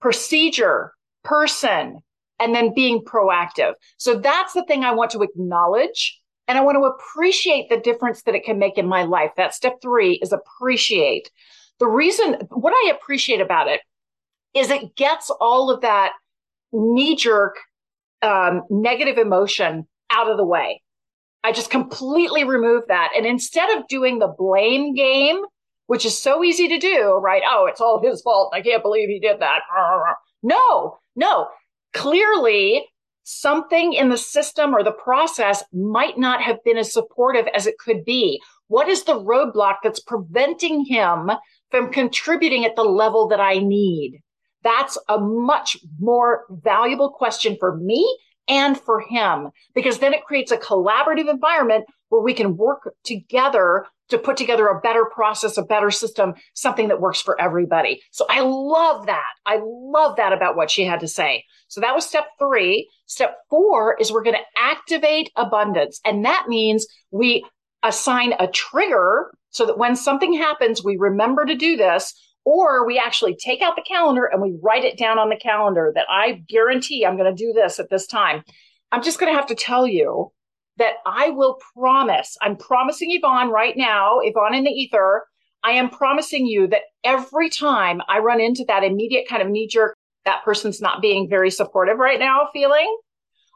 Procedure, 0.01 0.93
person, 1.23 1.99
and 2.39 2.53
then 2.53 2.73
being 2.73 3.01
proactive. 3.01 3.73
So 3.97 4.19
that's 4.19 4.53
the 4.53 4.63
thing 4.65 4.83
I 4.83 4.93
want 4.93 5.11
to 5.11 5.23
acknowledge. 5.23 6.19
And 6.47 6.57
I 6.57 6.61
want 6.61 6.75
to 6.75 6.83
appreciate 6.83 7.69
the 7.69 7.79
difference 7.79 8.21
that 8.23 8.35
it 8.35 8.43
can 8.43 8.59
make 8.59 8.77
in 8.77 8.87
my 8.87 9.03
life. 9.03 9.31
That 9.35 9.55
step 9.55 9.81
three 9.81 10.19
is 10.21 10.31
appreciate. 10.31 11.31
The 11.79 11.87
reason, 11.87 12.35
what 12.51 12.73
I 12.73 12.91
appreciate 12.91 13.41
about 13.41 13.67
it 13.67 13.81
is 14.53 14.69
it 14.69 14.95
gets 14.95 15.29
all 15.29 15.71
of 15.71 15.81
that 15.81 16.13
knee 16.71 17.15
jerk 17.15 17.57
um, 18.21 18.63
negative 18.69 19.17
emotion 19.17 19.87
out 20.11 20.29
of 20.29 20.37
the 20.37 20.45
way. 20.45 20.81
I 21.45 21.51
just 21.51 21.69
completely 21.69 22.43
removed 22.43 22.87
that. 22.87 23.11
And 23.15 23.23
instead 23.23 23.69
of 23.77 23.87
doing 23.87 24.17
the 24.17 24.33
blame 24.35 24.95
game, 24.95 25.41
which 25.85 26.03
is 26.03 26.17
so 26.17 26.43
easy 26.43 26.67
to 26.67 26.79
do, 26.79 27.19
right? 27.21 27.43
Oh, 27.47 27.67
it's 27.67 27.79
all 27.79 28.01
his 28.01 28.23
fault. 28.23 28.51
I 28.51 28.61
can't 28.61 28.81
believe 28.81 29.09
he 29.09 29.19
did 29.19 29.39
that. 29.41 29.59
No, 30.41 30.97
no. 31.15 31.47
Clearly, 31.93 32.87
something 33.21 33.93
in 33.93 34.09
the 34.09 34.17
system 34.17 34.73
or 34.73 34.83
the 34.83 34.91
process 34.91 35.63
might 35.71 36.17
not 36.17 36.41
have 36.41 36.63
been 36.63 36.77
as 36.77 36.91
supportive 36.91 37.45
as 37.53 37.67
it 37.67 37.77
could 37.77 38.03
be. 38.03 38.41
What 38.67 38.89
is 38.89 39.03
the 39.03 39.19
roadblock 39.19 39.75
that's 39.83 39.99
preventing 39.99 40.85
him 40.85 41.29
from 41.69 41.91
contributing 41.91 42.65
at 42.65 42.75
the 42.75 42.83
level 42.83 43.27
that 43.27 43.39
I 43.39 43.59
need? 43.59 44.19
That's 44.63 44.97
a 45.07 45.19
much 45.19 45.77
more 45.99 46.45
valuable 46.49 47.11
question 47.11 47.55
for 47.59 47.77
me 47.77 48.17
and 48.47 48.79
for 48.79 48.99
him 48.99 49.49
because 49.73 49.99
then 49.99 50.13
it 50.13 50.25
creates 50.25 50.51
a 50.51 50.57
collaborative 50.57 51.29
environment 51.29 51.85
where 52.09 52.21
we 52.21 52.33
can 52.33 52.57
work 52.57 52.93
together 53.03 53.85
to 54.09 54.17
put 54.17 54.37
together 54.37 54.67
a 54.67 54.79
better 54.81 55.05
process, 55.05 55.57
a 55.57 55.63
better 55.63 55.89
system, 55.89 56.35
something 56.53 56.89
that 56.89 57.01
works 57.01 57.21
for 57.21 57.39
everybody. 57.41 58.01
So 58.11 58.25
I 58.29 58.41
love 58.41 59.07
that. 59.07 59.31
I 59.45 59.59
love 59.63 60.17
that 60.17 60.31
about 60.31 60.55
what 60.55 60.69
she 60.69 60.85
had 60.85 60.99
to 60.99 61.07
say. 61.07 61.43
So 61.67 61.81
that 61.81 61.95
was 61.95 62.05
step 62.05 62.27
three. 62.37 62.87
Step 63.07 63.37
four 63.49 63.97
is 63.99 64.11
we're 64.11 64.23
going 64.23 64.35
to 64.35 64.61
activate 64.61 65.31
abundance. 65.35 65.99
And 66.05 66.23
that 66.25 66.45
means 66.47 66.85
we 67.11 67.45
assign 67.83 68.33
a 68.39 68.47
trigger 68.47 69.33
so 69.49 69.65
that 69.65 69.77
when 69.77 69.95
something 69.95 70.33
happens, 70.33 70.83
we 70.83 70.97
remember 70.97 71.45
to 71.45 71.55
do 71.55 71.75
this, 71.75 72.13
or 72.45 72.85
we 72.85 72.97
actually 72.97 73.35
take 73.35 73.61
out 73.61 73.75
the 73.75 73.81
calendar 73.81 74.25
and 74.25 74.41
we 74.41 74.57
write 74.61 74.85
it 74.85 74.97
down 74.97 75.19
on 75.19 75.29
the 75.29 75.35
calendar 75.35 75.91
that 75.95 76.05
I 76.09 76.43
guarantee 76.47 77.05
I'm 77.05 77.17
going 77.17 77.35
to 77.35 77.43
do 77.43 77.51
this 77.53 77.79
at 77.79 77.89
this 77.89 78.07
time. 78.07 78.43
I'm 78.91 79.03
just 79.03 79.19
going 79.19 79.33
to 79.33 79.37
have 79.37 79.47
to 79.47 79.55
tell 79.55 79.87
you 79.87 80.31
that 80.77 80.95
I 81.05 81.29
will 81.29 81.57
promise, 81.75 82.37
I'm 82.41 82.55
promising 82.55 83.09
Yvonne 83.11 83.49
right 83.49 83.75
now, 83.75 84.19
Yvonne 84.21 84.53
in 84.53 84.63
the 84.63 84.71
ether, 84.71 85.25
I 85.63 85.71
am 85.71 85.89
promising 85.89 86.45
you 86.45 86.67
that 86.67 86.83
every 87.03 87.49
time 87.49 88.01
I 88.07 88.19
run 88.19 88.39
into 88.39 88.63
that 88.67 88.83
immediate 88.83 89.27
kind 89.27 89.41
of 89.41 89.49
knee 89.49 89.67
jerk, 89.67 89.95
that 90.25 90.43
person's 90.43 90.81
not 90.81 91.01
being 91.01 91.27
very 91.29 91.49
supportive 91.49 91.97
right 91.97 92.19
now 92.19 92.49
feeling, 92.53 92.95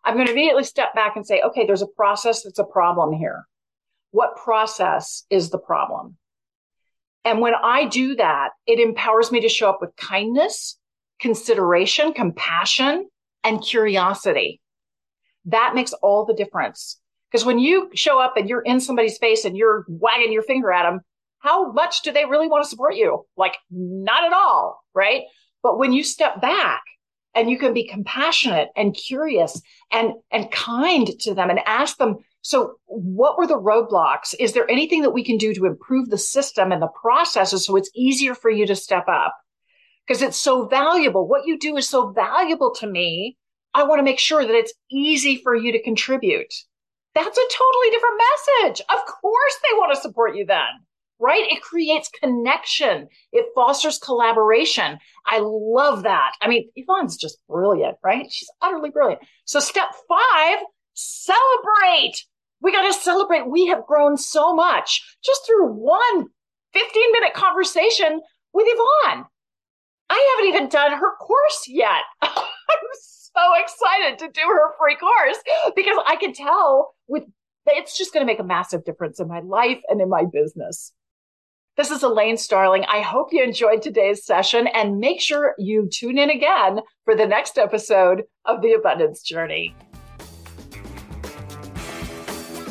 I'm 0.03 0.15
going 0.15 0.27
to 0.27 0.31
immediately 0.31 0.63
step 0.63 0.95
back 0.95 1.15
and 1.15 1.25
say, 1.25 1.41
okay, 1.41 1.67
there's 1.67 1.81
a 1.81 1.87
process 1.87 2.43
that's 2.43 2.59
a 2.59 2.63
problem 2.63 3.13
here. 3.13 3.45
What 4.11 4.37
process 4.37 5.25
is 5.29 5.49
the 5.49 5.59
problem? 5.59 6.17
And 7.25 7.41
when 7.41 7.53
I 7.55 7.85
do 7.85 8.15
that, 8.15 8.49
it 8.65 8.79
empowers 8.79 9.31
me 9.31 9.41
to 9.41 9.49
show 9.49 9.69
up 9.69 9.79
with 9.81 9.95
kindness, 9.97 10.77
consideration, 11.19 12.13
compassion, 12.13 13.07
and 13.43 13.61
curiosity. 13.61 14.61
That 15.45 15.75
makes 15.75 15.93
all 15.93 16.25
the 16.25 16.33
difference. 16.33 16.99
Because 17.31 17.45
when 17.45 17.59
you 17.59 17.89
show 17.93 18.19
up 18.19 18.37
and 18.37 18.49
you're 18.49 18.61
in 18.61 18.79
somebody's 18.79 19.17
face 19.17 19.45
and 19.45 19.55
you're 19.55 19.85
wagging 19.87 20.31
your 20.31 20.43
finger 20.43 20.71
at 20.71 20.83
them, 20.89 21.01
how 21.39 21.71
much 21.71 22.01
do 22.01 22.11
they 22.11 22.25
really 22.25 22.47
want 22.47 22.63
to 22.63 22.69
support 22.69 22.95
you? 22.95 23.25
Like, 23.37 23.55
not 23.69 24.25
at 24.25 24.33
all, 24.33 24.83
right? 24.93 25.23
But 25.61 25.77
when 25.77 25.93
you 25.93 26.03
step 26.03 26.41
back 26.41 26.81
and 27.35 27.49
you 27.49 27.57
can 27.57 27.73
be 27.73 27.87
compassionate 27.87 28.69
and 28.75 28.95
curious 28.95 29.61
and, 29.91 30.13
and 30.31 30.51
kind 30.51 31.07
to 31.19 31.33
them 31.33 31.49
and 31.49 31.59
ask 31.65 31.97
them, 31.97 32.17
so 32.41 32.75
what 32.85 33.37
were 33.37 33.47
the 33.47 33.59
roadblocks? 33.59 34.33
Is 34.39 34.53
there 34.53 34.69
anything 34.69 35.01
that 35.01 35.11
we 35.11 35.23
can 35.23 35.37
do 35.37 35.53
to 35.53 35.65
improve 35.65 36.09
the 36.09 36.17
system 36.17 36.71
and 36.71 36.81
the 36.81 36.87
processes 36.87 37.65
so 37.65 37.75
it's 37.75 37.91
easier 37.95 38.33
for 38.33 38.49
you 38.49 38.65
to 38.67 38.75
step 38.75 39.05
up? 39.07 39.35
Because 40.07 40.21
it's 40.21 40.37
so 40.37 40.67
valuable. 40.67 41.27
What 41.27 41.45
you 41.45 41.59
do 41.59 41.77
is 41.77 41.87
so 41.87 42.11
valuable 42.11 42.73
to 42.75 42.87
me. 42.87 43.37
I 43.73 43.83
want 43.83 43.99
to 43.99 44.03
make 44.03 44.19
sure 44.19 44.43
that 44.43 44.55
it's 44.55 44.73
easy 44.89 45.41
for 45.43 45.55
you 45.55 45.71
to 45.71 45.83
contribute. 45.83 46.53
That's 47.13 47.37
a 47.37 47.41
totally 47.51 47.89
different 47.91 48.21
message. 48.63 48.81
Of 48.89 49.05
course 49.05 49.59
they 49.61 49.77
want 49.77 49.93
to 49.93 50.01
support 50.01 50.35
you 50.35 50.45
then, 50.45 50.67
right? 51.19 51.43
It 51.51 51.61
creates 51.61 52.09
connection. 52.09 53.07
It 53.31 53.47
fosters 53.53 53.99
collaboration. 53.99 54.97
I 55.25 55.39
love 55.41 56.03
that. 56.03 56.31
I 56.41 56.47
mean, 56.47 56.69
Yvonne's 56.75 57.17
just 57.17 57.37
brilliant, 57.47 57.97
right? 58.03 58.25
She's 58.31 58.49
utterly 58.61 58.89
brilliant. 58.89 59.21
So 59.45 59.59
step 59.59 59.89
five, 60.07 60.59
celebrate. 60.93 62.25
We 62.61 62.71
got 62.71 62.81
to 62.81 62.93
celebrate. 62.93 63.49
We 63.49 63.67
have 63.67 63.85
grown 63.85 64.17
so 64.17 64.53
much 64.53 65.17
just 65.23 65.45
through 65.45 65.71
one 65.73 66.27
15 66.73 67.11
minute 67.13 67.33
conversation 67.33 68.21
with 68.53 68.67
Yvonne. 68.69 69.25
I 70.09 70.35
haven't 70.37 70.53
even 70.53 70.69
done 70.69 70.91
her 70.91 71.15
course 71.17 71.65
yet. 71.67 72.01
I'm 72.21 72.37
so 72.93 73.41
excited 73.61 74.19
to 74.19 74.31
do 74.31 74.41
her 74.41 74.73
free 74.77 74.95
course 74.95 75.37
because 75.75 75.97
I 76.07 76.15
can 76.15 76.33
tell 76.33 76.95
with 77.07 77.23
it's 77.67 77.97
just 77.97 78.13
going 78.13 78.25
to 78.25 78.31
make 78.31 78.39
a 78.39 78.43
massive 78.43 78.83
difference 78.83 79.19
in 79.19 79.27
my 79.27 79.41
life 79.41 79.79
and 79.89 80.01
in 80.01 80.09
my 80.09 80.23
business. 80.31 80.91
This 81.77 81.91
is 81.91 82.03
Elaine 82.03 82.37
Starling. 82.37 82.83
I 82.85 83.01
hope 83.01 83.31
you 83.31 83.43
enjoyed 83.43 83.81
today's 83.81 84.25
session 84.25 84.67
and 84.67 84.99
make 84.99 85.21
sure 85.21 85.55
you 85.57 85.87
tune 85.91 86.17
in 86.17 86.29
again 86.29 86.79
for 87.05 87.15
the 87.15 87.27
next 87.27 87.57
episode 87.57 88.23
of 88.45 88.61
The 88.61 88.73
Abundance 88.73 89.21
Journey. 89.21 89.75